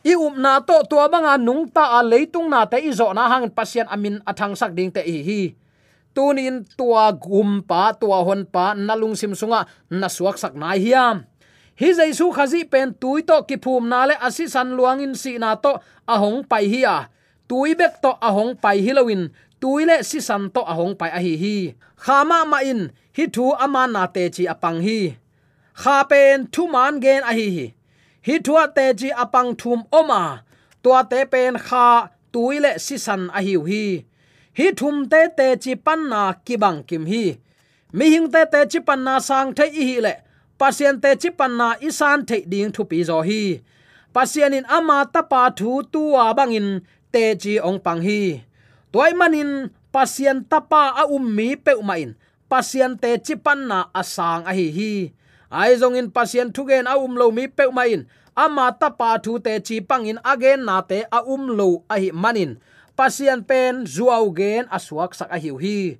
I 0.00 0.16
um 0.16 0.40
na 0.40 0.60
to 0.64 0.80
to 0.88 0.96
banga 1.12 1.36
nung 1.36 1.68
ta 1.68 2.00
a 2.00 2.00
leitung 2.00 2.48
na 2.48 2.64
te 2.64 2.80
i 2.80 2.90
zo 2.92 3.12
na 3.12 3.28
hang 3.28 3.52
pasien 3.52 3.84
amin 3.92 4.24
athang 4.24 4.56
sak 4.56 4.72
ding 4.72 4.88
te 4.88 5.04
hi 5.04 5.20
hi. 5.20 5.42
Tunin 6.10 6.66
tua 6.74 7.14
gum 7.14 7.62
pa, 7.62 7.94
tua 7.94 8.26
hon 8.26 8.42
pa, 8.42 8.74
nalung 8.74 9.14
sim 9.14 9.30
sunga, 9.30 9.62
na 9.94 10.10
suak 10.10 10.42
sak 10.42 10.58
nai 10.58 10.82
hiam 10.82 11.22
hi 11.80 11.90
jaisu 11.98 12.26
khazi 12.36 12.60
pen 12.72 12.88
tui 13.02 13.20
to 13.28 13.36
ki 13.48 13.56
phum 13.64 13.84
na 13.92 14.00
le 14.08 14.14
asi 14.26 14.44
san 14.54 14.68
luang 14.76 15.00
in 15.04 15.14
si 15.22 15.32
na 15.42 15.50
to 15.64 15.72
ahong 16.14 16.40
pai 16.50 16.64
hi 16.72 16.80
a. 16.96 16.98
Tui 17.48 17.70
bek 17.80 17.94
to 18.02 18.10
ahong 18.28 18.52
pai 18.62 18.78
hilowin 18.84 19.22
tui 19.60 19.82
le 19.88 19.96
si 20.08 20.20
san 20.28 20.42
to 20.54 20.60
ahong 20.72 20.94
pai 21.00 21.10
a 21.18 21.20
hi 21.24 21.34
hi. 21.42 21.56
Khama 22.04 22.38
ma 22.50 22.58
in. 22.72 22.82
Hi 23.16 23.24
thu 23.34 23.44
ama 23.64 23.82
na 23.94 24.02
te 24.14 24.24
chi 24.34 24.44
apang 24.54 24.80
hi. 24.86 24.98
Kha 25.80 25.96
pen 26.10 26.36
thu 26.52 26.62
man 26.74 26.94
gen 27.04 27.22
a 27.30 27.32
hi 27.38 27.46
hi. 27.56 27.66
Hi 28.26 28.34
thua 28.46 28.62
te 28.76 28.86
chi 29.00 29.08
apang 29.24 29.50
thum 29.60 29.80
oma 29.98 30.22
tua 30.82 31.00
te 31.10 31.20
pen 31.32 31.54
kha 31.66 31.86
tui 32.32 32.56
le 32.64 32.72
si 32.84 32.96
san 33.06 33.22
a 33.38 33.40
hi 33.46 33.54
hi. 33.70 33.84
Hi 34.58 34.66
thum 34.78 34.96
te 35.12 35.20
te 35.38 35.46
chi 35.62 35.72
pan 35.86 36.00
na 36.12 36.22
ki 36.46 36.54
bang 36.62 36.80
kim 36.88 37.04
hi. 37.12 37.24
Mi 37.96 38.04
hing 38.12 38.28
te 38.34 38.42
te 38.52 38.60
chi 38.70 38.80
pan 38.88 39.00
na 39.06 39.14
sang 39.28 39.48
the 39.56 39.64
hi 39.88 40.00
le 40.06 40.14
pasien 40.60 41.00
te 41.00 41.10
chi 41.16 41.30
panna 41.38 41.68
isan 41.88 42.18
the 42.28 42.36
ding 42.52 42.70
thu 42.74 42.82
pi 42.90 42.98
zo 43.08 43.18
hi. 43.28 43.42
Pasien 44.14 44.52
in 44.58 44.66
ama 44.68 44.98
ta 45.12 45.22
pa 45.30 45.42
thu 45.58 45.70
tu 45.92 46.02
bangin 46.38 46.68
te 47.12 47.24
chi 47.42 47.52
ong 47.68 47.80
pang 47.84 48.02
hi. 48.06 48.20
Toy 48.92 49.12
manin 49.20 49.50
pasien 49.94 50.44
ta 50.50 50.58
pa 50.70 50.82
a 51.00 51.04
um 51.16 51.24
mi 51.36 51.56
pe 51.64 51.72
uma 51.82 51.96
in. 52.04 52.12
Pasien 52.50 52.92
te 53.02 53.10
chi 53.26 53.34
panna 53.44 53.78
asang 54.00 54.42
a 54.50 54.52
hi 54.58 54.66
hi. 54.78 54.92
Ai 55.50 55.72
zong 55.80 55.96
in 56.00 56.08
pasien 56.16 56.48
thu 56.54 56.62
gen 56.68 56.86
a 56.92 56.94
um 57.04 57.14
lo 57.20 57.26
mi 57.36 57.44
pe 57.56 57.64
uma 57.72 57.84
in. 57.94 58.02
Ama 58.44 58.66
ta 58.80 58.88
pa 58.98 59.10
thu 59.24 59.32
te 59.46 59.52
chi 59.66 59.76
pangin 59.80 60.20
again 60.32 60.60
na 60.68 60.76
te 60.90 60.98
a 61.16 61.20
um 61.34 61.44
lo 61.58 61.68
a 61.88 61.96
hi 62.02 62.10
manin 62.22 62.52
pasien 62.98 63.40
pen 63.48 63.88
zuaw 63.94 64.28
gen 64.38 64.68
aswak 64.76 65.16
sak 65.18 65.30
a 65.32 65.38
hiu 65.40 65.56
hi. 65.56 65.96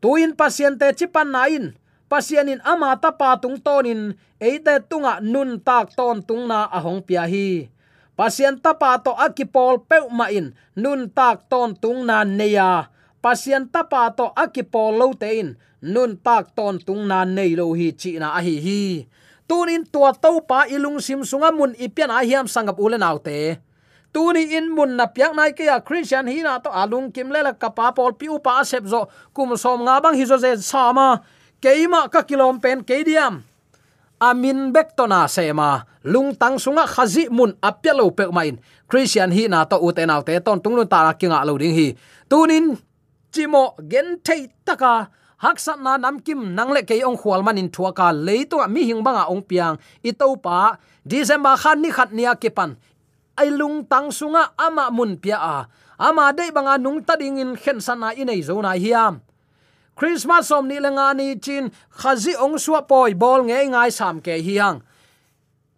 Tuin 0.00 0.32
pasien 0.40 0.80
te 0.80 0.88
chi 0.98 1.06
pan 1.14 1.28
na 1.34 1.44
in 1.56 1.66
pasianin 2.10 2.58
ama 2.66 2.98
ta 2.98 3.14
pa 3.14 3.38
tung 3.38 3.62
tonin, 3.62 4.18
eite 4.42 4.82
tunga 4.90 5.22
nun 5.22 5.62
tak 5.62 5.94
ton 5.94 6.18
tung 6.26 6.50
na 6.50 6.66
ahong 6.66 7.00
pia 7.06 7.24
hi. 7.30 7.70
Pasian 8.18 8.58
ta 8.60 8.74
pa 8.74 8.98
to 9.00 9.14
akipol 9.14 9.80
peu 9.86 10.10
ma 10.10 10.26
in 10.28 10.52
nun 10.74 11.08
tak 11.08 11.46
ton 11.46 11.72
tung 11.78 12.02
na 12.04 12.26
neya. 12.26 12.90
Pasian 13.22 13.70
ta 13.70 13.86
pa 13.86 14.10
to 14.10 14.28
akipol 14.34 14.98
lo 14.98 15.14
te 15.14 15.40
in 15.40 15.56
nun 15.80 16.18
tak 16.18 16.52
ton 16.58 16.82
tung 16.82 17.06
na 17.06 17.24
nei 17.24 17.54
lo 17.54 17.72
hi 17.78 17.94
chi 17.94 18.18
na 18.18 18.34
a 18.36 18.40
hi. 18.42 18.58
Hi 18.60 18.82
tunin 19.50 19.82
tua 19.82 20.14
tau 20.14 20.38
pa 20.46 20.70
ilung 20.70 21.02
sim 21.02 21.26
sunga 21.26 21.50
mun 21.50 21.74
ipian 21.74 22.14
a 22.14 22.22
hiam 22.22 22.46
sangap 22.46 22.78
ulen 22.78 23.02
autte. 23.02 23.58
Tuni 24.14 24.54
in 24.54 24.70
mun 24.70 24.94
na 24.94 25.10
piak 25.10 25.34
nai 25.34 25.50
ke 25.50 25.66
ya 25.66 25.82
christian 25.82 26.30
hi 26.30 26.46
na 26.46 26.62
to 26.62 26.70
alung 26.70 27.10
kim 27.10 27.34
le 27.34 27.42
la 27.42 27.52
kapa 27.58 27.90
pol 27.90 28.14
pi 28.14 28.30
upa 28.30 28.62
sep 28.62 28.86
zo, 28.86 29.10
kum 29.34 29.58
som 29.58 29.82
nga 29.82 29.98
bang 29.98 30.14
hi 30.14 30.22
zo 30.22 30.38
ze 30.38 30.54
sama 30.62 31.18
keima 31.60 32.08
ka 32.08 32.24
kilom 32.24 32.60
pen 32.60 32.82
ke 32.82 33.04
diam 33.04 33.44
amin 34.20 34.72
bek 34.72 34.96
to 34.96 35.08
na 35.08 35.24
sema 35.24 35.84
lung 36.04 36.32
tang 36.36 36.56
sunga 36.56 36.88
khazi 36.88 37.28
mun 37.28 37.52
apyalo 37.60 38.08
pe 38.12 38.28
main. 38.32 38.56
Christian 38.88 39.30
hi 39.32 39.46
na 39.48 39.64
to 39.68 39.76
uten 39.80 40.10
autte 40.10 40.34
ton 40.44 40.60
tunglun 40.60 40.88
ta 40.88 41.12
kinga 41.12 41.44
lo 41.44 41.56
ding 41.60 41.76
hi. 41.76 41.94
Tunin, 42.28 42.76
chimo 43.32 43.76
gen 43.88 44.20
thei 44.24 44.48
taka. 44.64 45.08
Haksat 45.40 45.80
na 45.80 45.96
namkim 45.96 46.52
kim 46.52 46.84
ke 46.84 47.00
ong 47.00 47.16
khwal 47.16 47.40
manin 47.40 47.72
thua 47.72 47.96
ka 47.96 48.12
leito 48.12 48.60
mi 48.68 48.84
hing 48.84 49.00
banga 49.00 49.24
ong 49.32 49.40
piang. 49.40 49.80
Itopa 50.04 50.76
december 51.00 51.56
khan 51.56 51.80
ni 51.80 51.88
khat 51.88 52.12
nia 52.12 52.36
ke 52.36 52.52
pan. 52.52 52.76
Ai 53.40 53.48
lung 53.48 53.88
tang 53.88 54.12
sunga 54.12 54.52
ama 54.60 54.92
mun 54.92 55.16
pia 55.16 55.40
a. 55.40 55.64
Ama 55.96 56.32
dei 56.36 56.52
banga 56.52 56.76
nung 56.76 57.00
ta 57.00 57.16
ding 57.16 57.40
in 57.40 57.56
khen 57.56 57.80
sana 57.80 58.12
inei 58.12 58.44
zona 58.44 58.76
hiam 58.76 59.24
christmas 59.98 60.48
som 60.48 60.68
ni 60.68 60.78
lenga 60.80 61.14
ni 61.14 61.38
chin 61.40 61.70
khazi 61.90 62.36
ong 62.36 62.58
suwa 62.58 62.84
poi 62.84 63.14
bol 63.14 63.46
nge 63.48 63.70
ngai 63.72 63.90
sam 63.90 64.20
ke 64.20 64.38
hiang 64.40 64.80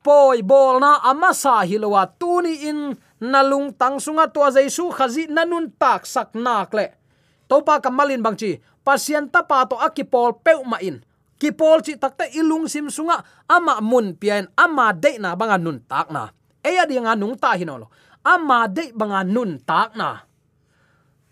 poi 0.03 0.42
bol 0.42 0.83
na 0.83 0.98
ama 1.07 1.31
sa 1.31 1.62
hilowa 1.62 2.11
tuni 2.18 2.66
in 2.66 2.98
nalung 3.22 3.70
tang 3.79 4.03
sunga 4.03 4.27
to 4.35 4.42
jaisu 4.51 4.90
khazi 4.90 5.31
nanun 5.31 5.70
tak 5.79 6.03
sak 6.03 6.35
nak 6.35 6.75
le. 6.75 6.98
Topa 7.46 7.79
kamalin 7.79 8.18
bangchi 8.18 8.59
pasien 8.83 9.31
ta 9.31 9.46
pa 9.46 9.62
to 9.70 9.79
akipol 9.79 10.35
peu 10.42 10.66
ma 10.66 10.83
in. 10.83 10.98
Kipol 11.38 11.83
chi 11.83 11.94
takte 11.98 12.27
ilung 12.35 12.66
sim 12.66 12.90
sunga 12.90 13.22
ama 13.51 13.79
mun 13.83 14.14
pian, 14.18 14.46
ama 14.59 14.94
de 14.94 15.18
na 15.22 15.35
banga 15.38 15.59
nun 15.59 15.79
tak 15.87 16.11
na. 16.11 16.31
Eya 16.62 16.87
dinga 16.87 17.14
nung 17.14 17.38
ta 17.38 17.55
hinolo 17.55 17.90
ama 18.27 18.66
de 18.66 18.90
banga 18.94 19.22
nun 19.22 19.59
tak 19.62 19.94
na 19.94 20.27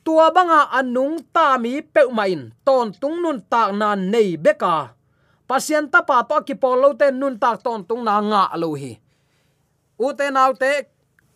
tua 0.04 0.30
banga 0.32 0.68
anung 0.72 1.20
ta 1.34 1.58
mi 1.58 1.82
pe 1.82 2.02
main, 2.12 2.52
ton 2.64 2.92
tung 3.00 3.22
nun 3.22 3.38
ta 3.50 3.72
na 3.72 3.94
nei 3.94 4.36
beka. 4.36 4.94
Pasien 5.48 5.90
ta 5.92 6.00
pa 6.02 6.22
to 6.22 6.40
ki 6.46 6.54
polo 6.54 6.94
te 6.94 7.10
nun 7.10 7.38
ta 7.38 7.56
ton 7.56 7.84
tung 7.84 8.02
na 8.04 8.20
nga 8.20 8.42
lo 8.56 8.74
hi. 8.74 8.92
U 9.98 10.12
te 10.16 10.30
nau 10.30 10.52
te, 10.56 10.88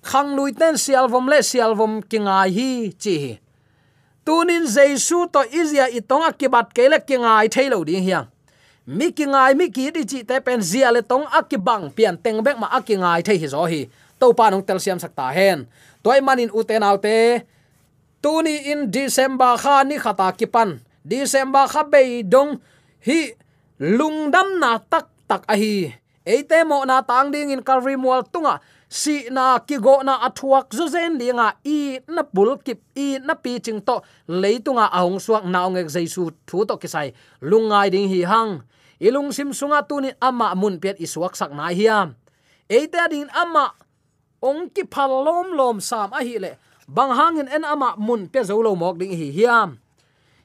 khang 0.05 0.37
lui 0.37 0.53
ten 0.53 0.77
sial 0.79 1.09
vom 1.13 1.27
le 1.33 1.41
sial 1.43 1.75
vom 1.75 2.01
kingai 2.11 2.51
hi 2.57 2.71
chi 3.03 3.15
hi. 3.23 3.33
Tunin 4.25 4.65
jesu 4.65 5.29
to 5.29 5.45
izia 5.53 5.89
itong 5.93 6.25
akibat 6.25 6.73
kele 6.73 6.97
kingai 7.09 7.49
thailo 7.53 7.85
ding 7.85 8.01
hiang. 8.01 8.27
Mi 8.89 9.13
kingai 9.13 9.53
mi 9.53 9.69
ki 9.69 9.93
di 9.93 10.03
chi 10.09 10.21
te 10.25 10.41
pen 10.41 10.61
zia 10.61 10.89
le 10.93 11.03
tong 11.05 11.29
akibang 11.29 11.93
pian 11.93 12.17
teng 12.17 12.41
bek 12.45 12.57
ma 12.57 12.69
akingai 12.79 13.21
thai 13.27 13.37
hi 13.37 13.49
zo 13.49 13.65
hi. 13.69 13.85
To 14.21 14.33
pa 14.33 14.49
nong 14.49 14.65
tel 14.65 14.81
siam 14.81 14.97
sakta 14.97 15.29
hen. 15.37 15.69
Toy 16.05 16.21
manin 16.25 16.49
uten 16.53 16.85
autte 16.85 17.45
tuni 18.25 18.73
in 18.73 18.89
december 18.89 19.61
kha 19.61 19.85
ni 19.85 20.01
khata 20.01 20.33
kipan 20.33 20.81
december 21.05 21.69
kha 21.69 21.85
be 21.93 22.25
dong 22.25 22.57
hi 23.05 23.37
lungdam 23.77 24.57
na 24.63 24.81
tak 24.81 25.13
tak 25.29 25.45
a 25.45 25.55
hi. 25.57 25.93
Eite 26.25 26.65
mo 26.65 26.81
na 26.89 27.05
tang 27.05 27.29
ding 27.29 27.53
in 27.53 27.61
kalri 27.61 28.01
mual 28.01 28.25
tunga. 28.25 28.61
Si 28.89 29.29
na 29.29 29.61
ki 29.61 29.77
go 29.77 30.01
na 30.01 30.25
athuak 30.25 30.73
zu 30.73 30.89
zen 30.89 31.21
linga 31.21 31.53
i 31.67 32.01
na 32.09 32.25
bul 32.25 32.57
kip, 32.65 32.81
i 32.97 33.21
na 33.21 33.35
pi 33.37 33.61
ching 33.61 33.85
to 33.85 34.01
leitunga 34.29 34.89
ahong 34.89 35.21
suak 35.21 35.45
naong 35.45 35.77
ek 35.77 35.93
jaisu 35.93 36.33
thu 36.49 36.65
to 36.65 36.81
kisai 36.81 37.13
lungai 37.45 37.93
ding 37.93 38.09
hi 38.09 38.25
hang. 38.25 38.65
Ilung 39.03 39.37
sim 39.37 39.53
sunga 39.53 39.85
tuni 39.85 40.17
ama 40.23 40.57
mun 40.57 40.81
pet 40.81 40.97
iswak 40.97 41.37
sak 41.37 41.53
na 41.53 41.69
hiam 41.75 42.17
eite 42.71 43.03
ding 43.13 43.29
ama 43.35 43.75
ong 44.41 44.73
ki 44.73 44.89
phalom 44.89 45.27
lom 45.27 45.49
lom 45.59 45.77
sam 45.83 46.09
a 46.15 46.25
hi 46.25 46.41
le 46.41 46.57
bang 46.89 47.13
hangin 47.13 47.49
en 47.49 47.65
ama 47.65 47.97
mun 47.97 48.29
pe 48.29 48.45
zo 48.45 48.61
lo 48.61 48.75
mok 48.75 48.99
ding 49.01 49.13
hi 49.13 49.29
hiam. 49.33 49.81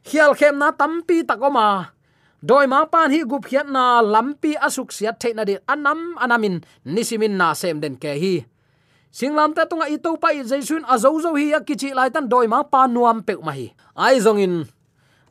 Hial 0.08 0.34
khem 0.36 0.56
na 0.58 0.72
tampi 0.72 1.28
takoma 1.28 1.92
doi 2.40 2.66
ma 2.72 2.88
pan 2.88 3.12
hi 3.12 3.28
gup 3.28 3.52
hiat 3.52 3.68
na 3.68 4.00
lampi 4.00 4.56
asuk 4.56 4.96
siat 4.96 5.20
the 5.20 5.30
na 5.36 5.44
din 5.44 5.60
anam 5.68 6.16
anamin 6.16 6.64
nisimin 6.86 7.36
na 7.36 7.54
sem 7.54 7.80
den 7.80 7.96
ke 8.00 8.16
hi. 8.16 8.36
Singlam 9.12 9.58
ta 9.58 9.66
tunga 9.66 9.90
itau 9.90 10.22
pa 10.22 10.30
i 10.32 10.46
jaisun 10.46 10.86
azo 10.86 11.10
zo 11.20 11.34
hi 11.36 11.52
akichi 11.52 11.92
lai 11.98 12.10
tan 12.14 12.30
doi 12.30 12.48
ma 12.48 12.64
pa 12.64 12.88
nuam 12.88 13.26
pe 13.26 13.36
ma 13.42 13.52
hi. 13.52 13.74
Ai 13.98 14.20
zong 14.22 14.40
in. 14.40 14.56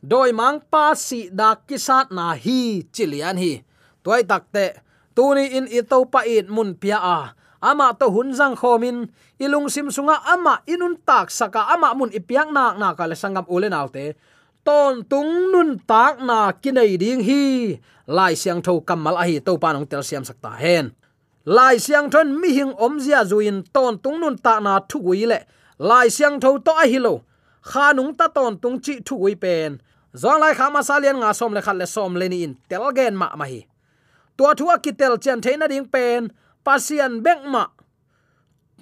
Doi 0.03 0.31
mang 0.31 0.61
pa 0.71 0.93
si 0.95 1.31
da 1.31 1.55
kisat 1.55 2.11
na 2.11 2.35
hi 2.35 2.83
chilian 2.93 3.39
hi. 3.39 3.63
Toy 4.03 4.23
takte 4.23 4.79
tuni 5.15 5.51
in 5.57 5.65
itau 5.67 6.05
pa 6.07 6.23
it 6.27 6.47
mun 6.47 6.75
pia 6.75 6.99
a 6.99 7.38
ama 7.61 7.93
to 7.99 8.07
hunjang 8.09 8.55
khomin. 8.55 9.07
Ilung 9.39 9.71
sim 9.71 9.87
sunga 9.87 10.19
ama 10.27 10.59
inun 10.67 10.99
tak 11.05 11.31
saka 11.31 11.71
ama 11.71 11.95
mun 11.95 12.11
ipiang 12.11 12.51
nak 12.51 12.75
na 12.75 12.91
kala 12.97 13.15
sangam 13.15 13.47
ulen 13.47 13.71
autte 13.71 14.15
ton 14.65 15.01
tung 15.07 15.51
nun 15.51 15.79
tak 15.87 16.19
na 16.21 16.51
kinai 16.51 16.99
ding 16.99 17.23
hi. 17.23 17.79
Lai 18.07 18.33
siang 18.33 18.61
tho 18.61 18.81
kamal 18.81 19.15
a 19.15 19.23
hi 19.23 19.39
to 19.39 19.57
panong 19.57 19.87
tel 19.89 20.03
siam 20.03 20.23
sakta 20.27 20.51
hen. 20.59 20.91
Lai 21.45 21.77
siang 21.77 22.09
thon 22.13 22.35
mi 22.41 22.49
hing 22.57 22.73
om 22.77 22.99
zia 22.99 23.21
zuin 23.23 23.63
ton 23.73 23.97
tung 24.03 24.19
nun 24.19 24.35
tak 24.37 24.59
na 24.65 24.79
thu 24.89 24.99
gui 24.99 25.25
le. 25.25 25.39
Lai 25.79 26.07
siang 26.09 26.37
tho 26.43 26.57
to 26.59 26.71
a 26.73 26.85
hi 26.85 26.99
lo 26.99 27.23
khanung 27.69 28.11
ta 28.17 28.27
ton 28.27 28.57
tung 28.61 28.77
chi 28.83 28.99
thu 29.07 29.15
gui 29.23 29.35
pen. 29.35 29.81
Zong 30.21 30.39
lai 30.41 30.53
kha 30.57 30.69
ma 30.73 30.81
salian 30.81 31.17
nga 31.21 31.33
som 31.39 31.53
le 31.53 31.61
khat 31.61 31.77
le 31.77 31.85
som 31.85 32.11
le 32.19 32.25
ni 32.29 32.43
in 32.43 32.53
tel 32.69 32.85
gen 32.97 33.15
ma 33.15 33.27
ma 33.39 33.45
hi. 33.45 33.61
Tua 34.37 34.51
thua 34.59 34.75
ki 34.83 34.91
tel 34.99 35.17
chen 35.23 35.39
theina 35.41 35.67
ding 35.67 35.85
pen 35.85 36.31
pasian 36.63 37.21
bekma 37.23 37.71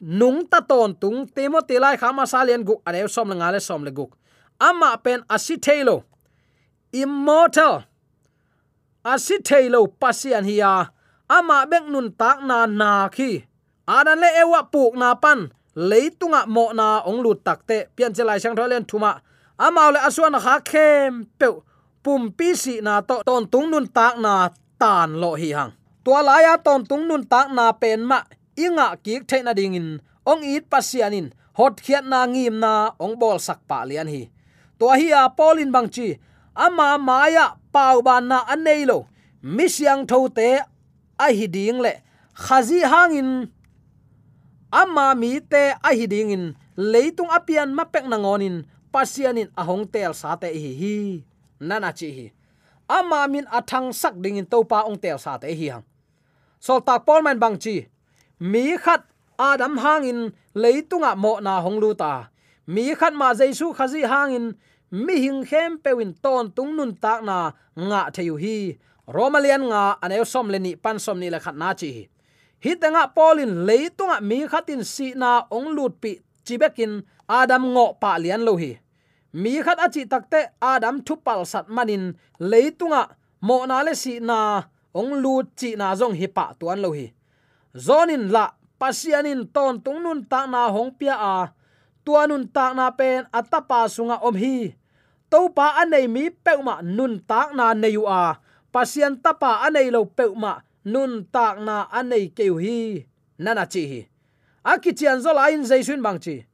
nung 0.01 0.45
ta 0.45 0.59
ton 0.61 0.93
tung 0.93 1.27
timothy 1.29 1.79
lai 1.79 1.97
khama 1.97 2.23
salian 2.25 2.63
guk 2.67 2.81
ane 2.85 3.07
som 3.07 3.29
lenga 3.29 3.51
le 3.53 3.59
som 3.59 3.81
le 3.83 3.91
guk 3.91 4.11
ama 4.59 4.97
pen 4.97 5.21
asithelo 5.29 6.03
immortal. 6.91 7.83
Asithelo 9.03 9.87
pasian 9.87 10.43
hiya 10.43 10.91
ama 11.29 11.63
bek 11.67 11.87
nun 11.87 12.11
tak 12.15 12.43
na 12.43 12.67
na 12.67 13.07
khi. 13.11 13.43
Adan 13.87 14.19
le 14.19 14.29
ewa 14.43 14.67
puk 14.67 14.95
na 14.99 15.15
pan. 15.15 15.51
Leitunga 15.77 16.49
mo 16.49 16.73
na 16.73 17.05
ong 17.05 17.21
lut 17.21 17.45
takte 17.45 17.93
pian 17.93 18.11
chelai 18.11 18.41
sang 18.41 18.57
tholen 18.57 18.83
thuma 18.83 19.21
amao 19.61 19.93
le 19.93 20.01
aswan 20.01 20.33
kha 20.33 20.57
khem 20.65 21.29
pe 21.37 21.47
pum 22.01 22.33
pi 22.33 22.57
si 22.57 22.81
na 22.81 23.05
to 23.05 23.21
ton 23.21 23.45
tung 23.45 23.69
nun 23.69 23.85
tak 23.85 24.17
na 24.17 24.49
tan 24.81 25.21
lo 25.21 25.37
hi 25.37 25.53
hang 25.53 25.77
tua 26.07 26.23
la 26.23 26.39
ya 26.39 26.55
ton 26.55 26.87
tung 26.87 27.03
nun 27.03 27.27
tak 27.27 27.51
na 27.51 27.75
pen 27.75 27.99
ma 28.07 28.23
inga 28.55 28.95
ki 29.03 29.27
the 29.27 29.43
na 29.43 29.51
ding 29.51 29.75
in 29.75 29.99
ong 30.23 30.39
it 30.39 30.71
pasianin 30.71 31.35
hot 31.59 31.83
khiat 31.83 32.07
na 32.07 32.23
ngim 32.23 32.63
na 32.63 32.95
ong 32.95 33.19
bol 33.19 33.35
sak 33.35 33.59
pa 33.67 33.83
lian 33.83 34.07
hi. 34.07 34.31
Tua 34.79 34.95
hi 34.95 35.11
a 35.11 35.27
polin 35.27 35.67
bang 35.67 35.91
chi 35.91 36.15
ama 36.55 36.95
maya 36.95 37.59
pau 37.75 37.99
ban 37.99 38.23
na 38.23 38.39
anei 38.47 38.87
lo 38.87 39.11
mi 39.43 39.67
siang 39.67 40.07
tho 40.07 40.31
te 40.31 40.63
a 41.19 41.27
hi 41.27 41.45
ding 41.55 41.83
le 41.83 41.93
khazi 42.43 42.79
hangin 42.87 43.51
ama 44.71 45.11
mi 45.11 45.43
te 45.51 45.75
a 45.75 45.91
hi 45.91 46.07
ding 46.07 46.31
in 46.31 46.45
leitung 46.91 47.27
apian 47.37 47.75
ma 47.75 47.83
pek 47.83 48.07
na 48.07 48.15
ngonin 48.15 48.63
pasianin 48.95 49.51
ahong 49.59 49.83
tel 49.91 50.15
sa 50.15 50.39
te 50.39 50.47
hi 50.55 50.71
hi 50.81 50.95
nana 51.67 51.91
chi 51.91 52.09
hi 52.17 52.25
ama 52.87 53.27
min 53.27 53.43
athang 53.57 53.91
sak 53.91 54.15
ding 54.23 54.39
in 54.39 54.47
topa 54.47 54.87
ong 54.87 54.95
tel 55.03 55.19
sa 55.19 55.35
te 55.35 55.51
hi 55.51 55.67
hang 55.75 55.83
sol 56.65 56.79
tak 56.87 57.05
pol 57.05 57.21
man 57.25 57.37
bang 57.39 57.57
chi 57.63 57.75
mi 58.51 58.77
khat 58.83 59.01
adam 59.49 59.77
hangin 59.83 60.19
leitunga 60.61 61.11
mo 61.23 61.33
na 61.45 61.61
hong 61.61 61.77
lu 61.83 61.93
ta 61.93 62.13
mi 62.73 62.83
khat 62.99 63.13
ma 63.13 63.33
jaisu 63.39 63.67
khazi 63.77 64.01
hangin 64.11 64.45
mi 64.91 65.15
hing 65.25 65.41
khem 65.49 65.77
pewin 65.83 66.13
ton 66.23 66.45
tung 66.55 66.71
nun 66.77 66.91
tak 67.03 67.19
na 67.27 67.37
nga 67.89 68.01
theyu 68.15 68.35
hi 68.43 68.57
romalian 69.07 69.63
nga 69.71 69.81
anew 70.03 70.25
som 70.25 70.47
leni 70.53 70.71
pan 70.83 70.97
som 70.99 71.17
ni 71.19 71.27
la 71.33 71.39
khat 71.45 71.55
na 71.61 71.69
chi 71.79 71.91
hi 72.63 72.71
tanga 72.81 73.03
polin 73.15 73.53
leitunga 73.67 74.17
mi 74.29 74.37
khatin 74.51 74.81
si 74.93 75.07
na 75.21 75.45
ong 75.57 75.69
lut 75.77 75.93
pi 76.01 76.11
chibekin 76.45 76.93
adam 77.39 77.63
ngo 77.73 77.85
pa 78.01 78.11
lian 78.23 78.41
lo 78.47 78.53
hi 78.61 78.71
mi 79.41 79.53
khat 79.65 79.77
achi 79.85 80.01
takte 80.11 80.39
adam 80.73 80.95
thupal 81.07 81.41
sat 81.51 81.65
manin 81.75 82.03
leitunga 82.51 83.01
mo 83.47 83.57
na 83.69 83.83
le 83.85 83.93
si 84.03 84.13
na 84.29 84.37
ong 84.93 85.19
lu 85.23 85.43
chi 85.57 85.75
na 85.79 85.95
zong 85.95 86.15
hi 86.15 86.27
pa 86.27 86.53
tuan 86.59 86.79
lo 86.83 86.91
hi. 86.93 87.11
Zonin 87.75 88.31
la, 88.31 88.53
pasianin 88.79 89.47
ton 89.53 89.81
tung 89.83 89.99
nun 90.03 90.25
ta 90.25 90.45
na 90.47 90.69
hong 90.71 90.91
pia 90.95 91.15
a. 91.15 91.51
Tuanun 92.05 92.47
ta 92.55 92.71
na 92.71 92.91
pen 92.91 93.27
atapa 93.31 93.87
sunga 93.91 94.17
om 94.23 94.35
hi. 94.35 94.75
To 95.31 95.51
pa 95.51 95.81
anei 95.81 96.07
mi 96.07 96.31
peuma 96.31 96.79
nun 96.81 97.19
ta 97.29 97.51
na 97.57 97.75
neyu 97.75 98.07
a. 98.07 98.39
Pasian 98.71 99.19
tapa 99.19 99.63
anei 99.65 99.91
lo 99.91 100.07
peuma 100.07 100.63
nun 100.85 101.27
ta 101.33 101.59
na 101.59 101.87
anei 101.91 102.31
keu 102.31 102.55
hi. 102.63 103.03
Nana 103.37 103.65
chi 103.67 103.83
hi. 103.91 104.01
Akichian 104.63 105.19
zola 105.23 105.51
in 105.51 105.67
jaisun 105.67 106.01
bang 106.05 106.19
chi. 106.19 106.47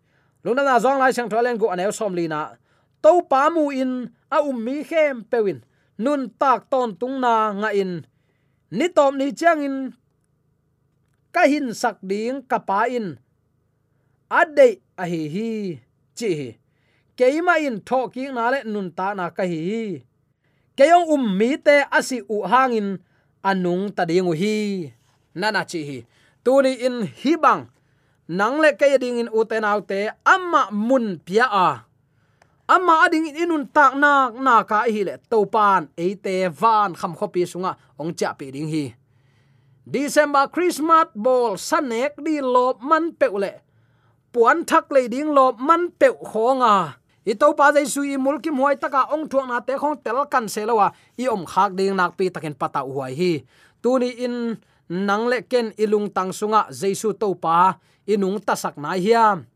Lungna 0.44 0.64
na 0.66 0.82
zong 0.84 1.00
lai 1.00 1.14
sang 1.14 1.30
tholen 1.32 1.58
go 1.58 1.72
anel 1.72 1.94
som 1.94 2.14
lina 2.14 2.58
to 3.04 3.20
pa 3.28 3.52
mu 3.52 3.68
in, 3.70 4.08
a 4.32 4.40
um 4.40 4.56
mi 4.64 4.82
khem 4.88 5.28
pewin 5.28 5.60
nun 6.00 6.32
tak 6.40 6.72
ton 6.72 6.96
tung 6.96 7.20
na 7.20 7.52
nga 7.52 7.70
in 7.76 8.08
ni 8.78 8.86
tom 8.96 9.14
ni 9.20 9.28
chang 9.40 9.62
in, 9.68 9.78
ka 11.36 11.44
hin 11.52 11.68
sak 11.82 11.98
ding 12.10 12.42
ka 12.50 12.58
pa 12.68 12.80
in. 12.98 13.08
Ade 14.40 14.68
a 15.02 15.04
hi 15.12 15.22
hi, 15.34 15.50
chi 16.18 16.30
hi. 16.40 16.50
Keima 17.18 17.56
in 17.68 17.78
tho 17.88 18.00
ki 18.14 18.24
na 18.36 18.44
le 18.54 18.60
nun 18.74 18.88
ta 18.98 19.08
na 19.18 19.26
ka 19.38 19.44
hi 19.52 19.62
keyong 20.78 21.06
um 21.14 21.24
mi 21.38 21.58
te 21.58 21.86
asi 21.98 22.18
u 22.26 22.42
hangin 22.52 22.98
anung 23.50 23.94
ta 23.96 24.04
ding 24.10 24.30
hi. 24.42 24.56
Nana 25.36 25.62
chi 25.66 25.82
hi. 25.90 25.98
Tuni 26.44 26.74
in 26.88 26.96
hi 27.20 27.34
bang. 27.44 27.70
Nang 28.28 28.58
le 28.64 28.70
ke 28.80 28.98
ding 29.02 29.18
in 29.22 29.30
uten 29.40 29.66
autte 29.72 30.00
amma 30.26 30.70
mun 30.72 31.06
pia 31.26 31.46
a 31.46 31.70
ama 32.74 33.06
ading 33.06 33.30
inun 33.38 33.70
tak 33.70 33.94
nak 33.94 34.34
na 34.34 34.66
ka 34.66 34.90
hi 34.90 35.06
le 35.06 35.22
topan 35.30 35.86
pan 35.94 36.50
van, 36.50 36.90
kham 36.98 37.14
khopi 37.14 37.46
sunga, 37.46 37.78
ong 38.02 38.18
cha 38.18 38.34
pi 38.34 38.50
ding 38.50 38.66
hi. 38.66 38.98
December 39.86 40.50
christmas 40.50 41.12
ball, 41.14 41.54
sanek 41.54 42.18
di 42.18 42.42
lop 42.42 42.82
man 42.82 43.14
pe 43.14 43.28
le. 43.30 43.62
Puan 44.34 44.66
thak 44.66 44.90
le 44.90 45.06
ding 45.06 45.30
lop 45.30 45.62
man 45.62 45.94
pe 45.94 46.10
khonga. 46.10 46.98
I 47.24 47.34
to 47.40 47.54
pa 47.56 47.72
jai 47.72 47.86
sui 47.86 48.18
mul 48.18 48.42
kim 48.44 48.58
huai 48.58 48.76
taka 48.76 49.08
ong 49.14 49.30
thuak 49.30 49.46
na 49.48 49.62
te 49.62 49.78
khong 49.80 50.02
tel 50.04 50.26
kan 50.28 50.50
selawa 50.50 50.92
i 51.16 51.30
om 51.30 51.46
khak 51.46 51.72
ding 51.78 51.96
nak 51.96 52.18
pi 52.18 52.28
takin 52.34 52.58
pata 52.58 52.82
huai 52.84 53.14
hi. 53.14 53.34
Tuni 53.84 54.10
in 54.26 54.58
nang 54.90 55.30
le 55.32 55.40
ken 55.46 55.72
ilung 55.78 56.12
tang 56.12 56.34
sunga 56.36 56.68
jesu 56.74 57.14
to 57.16 57.32
pa 57.38 57.80
inung 58.04 58.42
tasak 58.44 58.76
na 58.76 59.00
hiam 59.00 59.48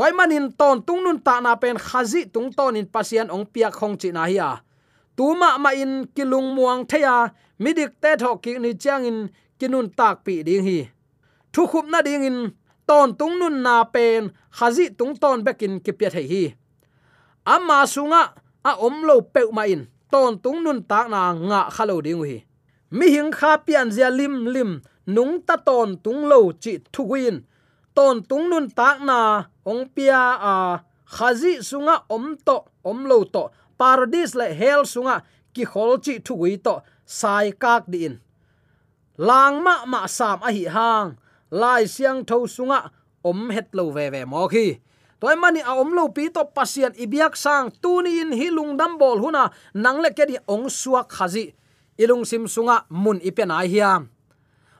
toy 0.00 0.12
manin 0.16 0.48
ton 0.56 0.80
tung 0.80 1.04
nun 1.04 1.20
ta 1.20 1.34
na 1.44 1.52
pen 1.60 1.76
khazi 1.76 2.24
tung 2.32 2.48
ton 2.56 2.72
in 2.80 2.86
pasian 2.94 3.28
ong 3.28 3.44
pia 3.52 3.68
khong 3.78 3.96
chi 4.00 4.08
na 4.16 4.24
hiya. 4.24 4.50
Tuma 5.16 5.60
ma 5.60 5.70
in 5.82 6.08
kilung 6.16 6.56
muang 6.56 6.88
theya 6.90 7.14
midik 7.62 7.92
te 8.02 8.10
tho 8.20 8.30
ki 8.44 8.52
ni 8.64 8.72
chang 8.82 9.04
in 9.04 9.18
kinun 9.60 9.92
tak 9.98 10.24
pi 10.24 10.34
ding 10.46 10.64
hi. 10.68 10.78
Thu 11.52 11.62
khup 11.70 11.86
na 11.92 12.00
ding 12.06 12.24
in 12.24 12.38
ton 12.88 13.08
tung 13.18 13.34
nun 13.40 13.56
na 13.62 13.84
pen 13.84 14.32
khazi 14.56 14.84
tung 14.98 15.12
ton 15.22 15.44
bekin 15.44 15.74
ki 15.84 15.92
pia 15.98 16.08
thei 16.14 16.26
hi. 16.32 16.44
Amma 17.54 17.84
sunga, 17.92 18.22
a 18.64 18.72
om 18.86 18.96
lo 19.08 19.20
pe 19.34 19.42
ma 19.52 19.64
in 19.74 19.82
ton 20.12 20.32
tung 20.44 20.64
nun 20.64 20.80
tak 20.90 21.06
na 21.12 21.20
nga 21.48 21.60
khalo 21.74 22.00
ding 22.06 22.24
hi. 22.24 22.36
Mi 22.96 23.06
hing 23.14 23.32
kha 23.38 23.50
pian 23.66 23.92
zia 23.94 24.08
lim 24.18 24.34
lim 24.54 24.70
nung 25.14 25.34
ta 25.46 25.56
ton 25.66 25.88
tung 26.04 26.24
lo 26.30 26.38
chi 26.62 26.72
thu 26.92 27.02
win 27.12 27.36
ton 27.94 28.22
tung 28.28 28.46
nun 28.50 28.66
tak 28.70 29.02
na 29.02 29.50
ong 29.66 29.88
pia 29.94 30.38
à, 30.38 30.54
a 30.54 30.54
khazi 31.10 31.62
sunga 31.62 32.06
om 32.08 32.36
to, 32.46 32.56
om 32.84 33.04
lo 33.10 33.24
to 33.24 33.50
paradise 33.78 34.34
le 34.34 34.46
hell 34.54 34.82
sunga 34.84 35.22
ki 35.54 35.64
khol 35.72 35.98
chi 36.04 36.14
thu 36.26 36.34
to, 36.64 36.74
sai 37.04 37.50
kak 37.62 37.84
di 37.90 38.06
in. 38.06 38.14
Lang 39.18 39.62
ma 39.64 39.84
ma 39.84 40.06
sam 40.06 40.38
a 40.42 40.50
hi 40.56 40.64
hang, 40.76 41.18
lai 41.50 41.84
siang 41.84 42.24
tho 42.28 42.46
sunga 42.46 42.90
om 43.24 43.50
het 43.50 43.68
lo 43.72 43.90
ve 43.90 44.10
ve 44.14 44.24
mo 44.24 44.48
khi. 44.48 44.78
Toy 45.20 45.36
mani 45.36 45.60
a 45.60 45.72
om 45.76 45.90
lo 45.92 46.08
pi 46.08 46.30
to 46.32 46.42
pasian 46.56 46.94
ibiak 46.96 47.36
sang 47.36 47.68
tuni 47.82 48.20
in 48.22 48.32
hilung 48.32 48.78
dam 48.80 48.96
bol 48.96 49.18
huna 49.20 49.50
nang 49.74 50.00
le 50.00 50.10
ke 50.16 50.24
di 50.30 50.36
ong 50.48 50.72
suak 50.72 51.12
khazi 51.12 51.52
ilung 52.00 52.24
sim 52.24 52.48
sunga 52.48 52.88
mun 52.88 53.20
ipen 53.20 53.52
ai 53.52 53.68
hiam 53.68 54.08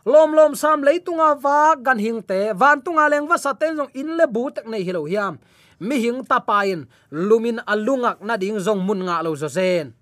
lom 0.05 0.33
lom 0.33 0.53
sam 0.57 0.81
leitunga 0.81 1.37
wa 1.37 1.77
gan 1.77 1.99
hing 2.01 2.21
te, 2.25 2.53
van 2.57 2.81
tunga 2.81 3.09
leng 3.09 3.29
wa 3.29 3.37
saten 3.37 3.77
jong 3.77 3.93
in 3.93 4.17
le 4.17 4.27
bu 4.27 4.49
tak 4.55 4.67
nei 4.67 4.83
hilo 4.85 5.05
hiam. 5.05 5.37
Mi 5.81 5.97
hing 6.01 6.25
ta 6.25 6.41
pain 6.41 6.89
lumin 7.09 7.61
alungak 7.65 8.21
na 8.21 8.37
ding 8.37 8.61
jong 8.61 8.81
mun 8.85 9.05
nga 9.05 9.25
lo 9.25 9.37
zo 9.37 9.49
zen. 9.49 9.93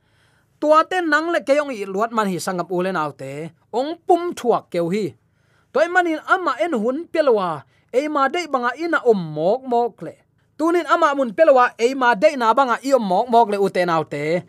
Tua 0.58 0.82
te 0.82 0.98
nang 1.02 1.30
le 1.30 1.40
keyong 1.46 1.70
i 1.70 1.86
luat 1.86 2.10
man 2.10 2.26
hi 2.26 2.38
sangam 2.42 2.66
ulen 2.70 2.98
autte 2.98 3.54
ong 3.70 3.98
pum 4.06 4.34
thuak 4.34 4.70
keu 4.70 4.90
hi. 4.90 5.14
Toy 5.70 5.86
manin 5.86 6.18
ama 6.26 6.58
en 6.58 6.74
hun 6.74 7.06
pelwa 7.06 7.62
e 7.94 8.08
ma 8.10 8.26
dei 8.26 8.46
banga 8.50 8.74
ina 8.74 8.98
om 9.06 9.18
mok 9.18 9.62
mok 9.66 10.02
le. 10.02 10.14
Tunin 10.58 10.86
ama 10.90 11.14
mun 11.14 11.30
pelwa 11.30 11.70
e 11.78 11.94
ma 11.94 12.18
dei 12.18 12.34
na 12.34 12.50
banga 12.54 12.82
i 12.82 12.90
om 12.94 13.02
mok 13.02 13.26
mok 13.30 13.48
le 13.54 13.58
uten 13.62 13.90
autte 13.90 14.42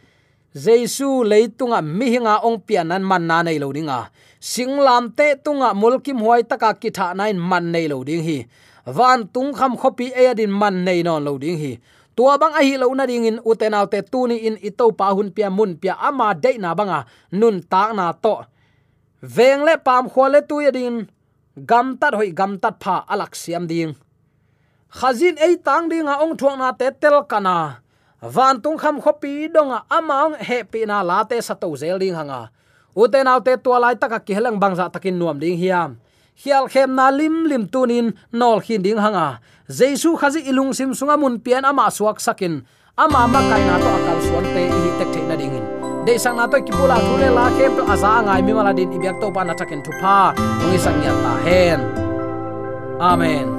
jesu 0.53 1.23
leitunga 1.23 1.81
mi 1.81 2.09
hinga 2.09 2.41
ong 2.41 2.61
pianan 2.65 3.03
man 3.05 3.27
na 3.27 3.43
nei 3.43 3.59
lo 3.59 3.69
dinga. 3.73 4.09
Singlam 4.39 5.11
te 5.15 5.35
tunga 5.35 5.73
mulkim 5.75 6.19
huai 6.23 6.43
taka 6.47 6.73
ki 6.73 6.89
tha 6.91 7.13
nain 7.13 7.37
man 7.37 7.71
nei 7.71 7.87
lo 7.87 8.03
ding 8.03 8.23
hi. 8.23 8.47
Van 8.85 9.27
tung 9.27 9.53
kham 9.53 9.77
khopi 9.77 10.09
e 10.15 10.31
adin 10.31 10.51
man 10.51 10.83
nei 10.85 11.03
non 11.03 11.23
lo 11.23 11.37
ding 11.37 11.57
hi. 11.59 11.79
Tua 12.15 12.37
bang 12.41 12.55
a 12.55 12.61
hi 12.63 12.75
lo 12.77 12.87
na 12.93 13.05
ding 13.05 13.25
in 13.25 13.39
utenaw 13.43 13.85
te 13.91 14.01
tu 14.01 14.27
ni 14.27 14.37
in 14.47 14.57
ito 14.61 14.91
pa 14.91 15.13
hun 15.13 15.29
pia 15.35 15.49
mun 15.49 15.75
pia 15.81 15.93
ama 15.99 16.33
de 16.33 16.57
na 16.57 16.73
banga. 16.73 17.05
Nun 17.31 17.61
ta 17.71 17.91
na 17.93 18.11
to. 18.23 18.35
Veng 19.21 19.61
le 19.67 19.77
pam 19.77 20.09
khole 20.09 20.39
tu 20.49 20.63
ya 20.65 20.71
din 20.71 21.07
gam 21.69 21.97
tat 21.99 22.13
hoi 22.15 22.31
gam 22.31 22.57
tat 22.63 22.75
pha 22.83 23.03
alak 23.13 23.35
siam 23.35 23.67
ding. 23.67 23.93
Khazin 24.97 25.35
ei 25.37 25.55
tang 25.61 25.85
ding 25.91 26.07
a 26.07 26.15
ong 26.23 26.35
thuang 26.39 26.57
na 26.57 26.71
te 26.71 26.87
tel 27.01 27.27
kana 27.31 27.83
van 28.21 28.59
tung 28.61 28.77
kham 28.77 28.99
khopi 28.99 29.47
donga 29.47 29.83
amang 29.87 30.35
happy 30.35 30.85
na 30.85 31.01
late 31.01 31.39
sa 31.41 31.53
to 31.55 31.75
zel 31.75 31.99
hanga. 31.99 32.51
Uten 32.95 33.27
autte 33.27 33.55
tua 33.63 33.79
lai 33.79 33.95
taka 33.95 34.19
ki 34.19 34.33
helang 34.33 34.59
bangza 34.59 34.91
takin 34.91 35.15
nuam 35.15 35.39
ding 35.39 35.57
hiam. 35.57 35.95
Hial 36.35 36.67
khem 36.67 36.95
na 36.95 37.09
lim 37.09 37.45
lim 37.47 37.67
tunin 37.67 38.13
nol 38.31 38.59
khin 38.59 38.81
ding 38.81 38.97
hanga. 38.97 39.39
Jesu 39.69 40.17
khazi 40.17 40.43
ilung 40.49 40.73
sim 40.73 40.91
sunga 40.91 41.15
mun 41.19 41.39
pian 41.39 41.63
ama 41.63 41.87
suak 41.87 42.19
sakin. 42.19 42.65
Ama 42.97 43.27
ma 43.27 43.39
kai 43.39 43.63
na 43.63 43.75
to 43.79 43.87
akal 43.87 44.19
suan 44.27 44.43
te 44.51 44.63
hi 44.67 44.89
tek 44.99 45.09
the 45.13 45.21
na 45.23 45.35
ding 45.39 45.55
in. 45.55 45.65
De 46.05 46.17
sang 46.19 46.35
na 46.35 46.47
to 46.47 46.59
ki 46.59 46.71
pula 46.75 46.97
thule 46.99 47.29
la 47.31 47.47
khem 47.55 47.71
to 47.77 47.83
aza 47.87 48.19
ngai 48.25 48.41
mi 48.43 48.51
mala 48.51 48.73
din 48.73 48.91
ibyak 48.91 49.21
to 49.21 49.31
pa 49.31 49.43
na 49.43 49.53
takin 49.53 49.79
thu 49.85 49.91
pha 50.01 50.35
ngi 50.67 50.77
sang 50.79 50.99
ya 51.05 51.13
ta 51.23 51.33
hen. 51.45 51.79
Amen. 52.99 53.58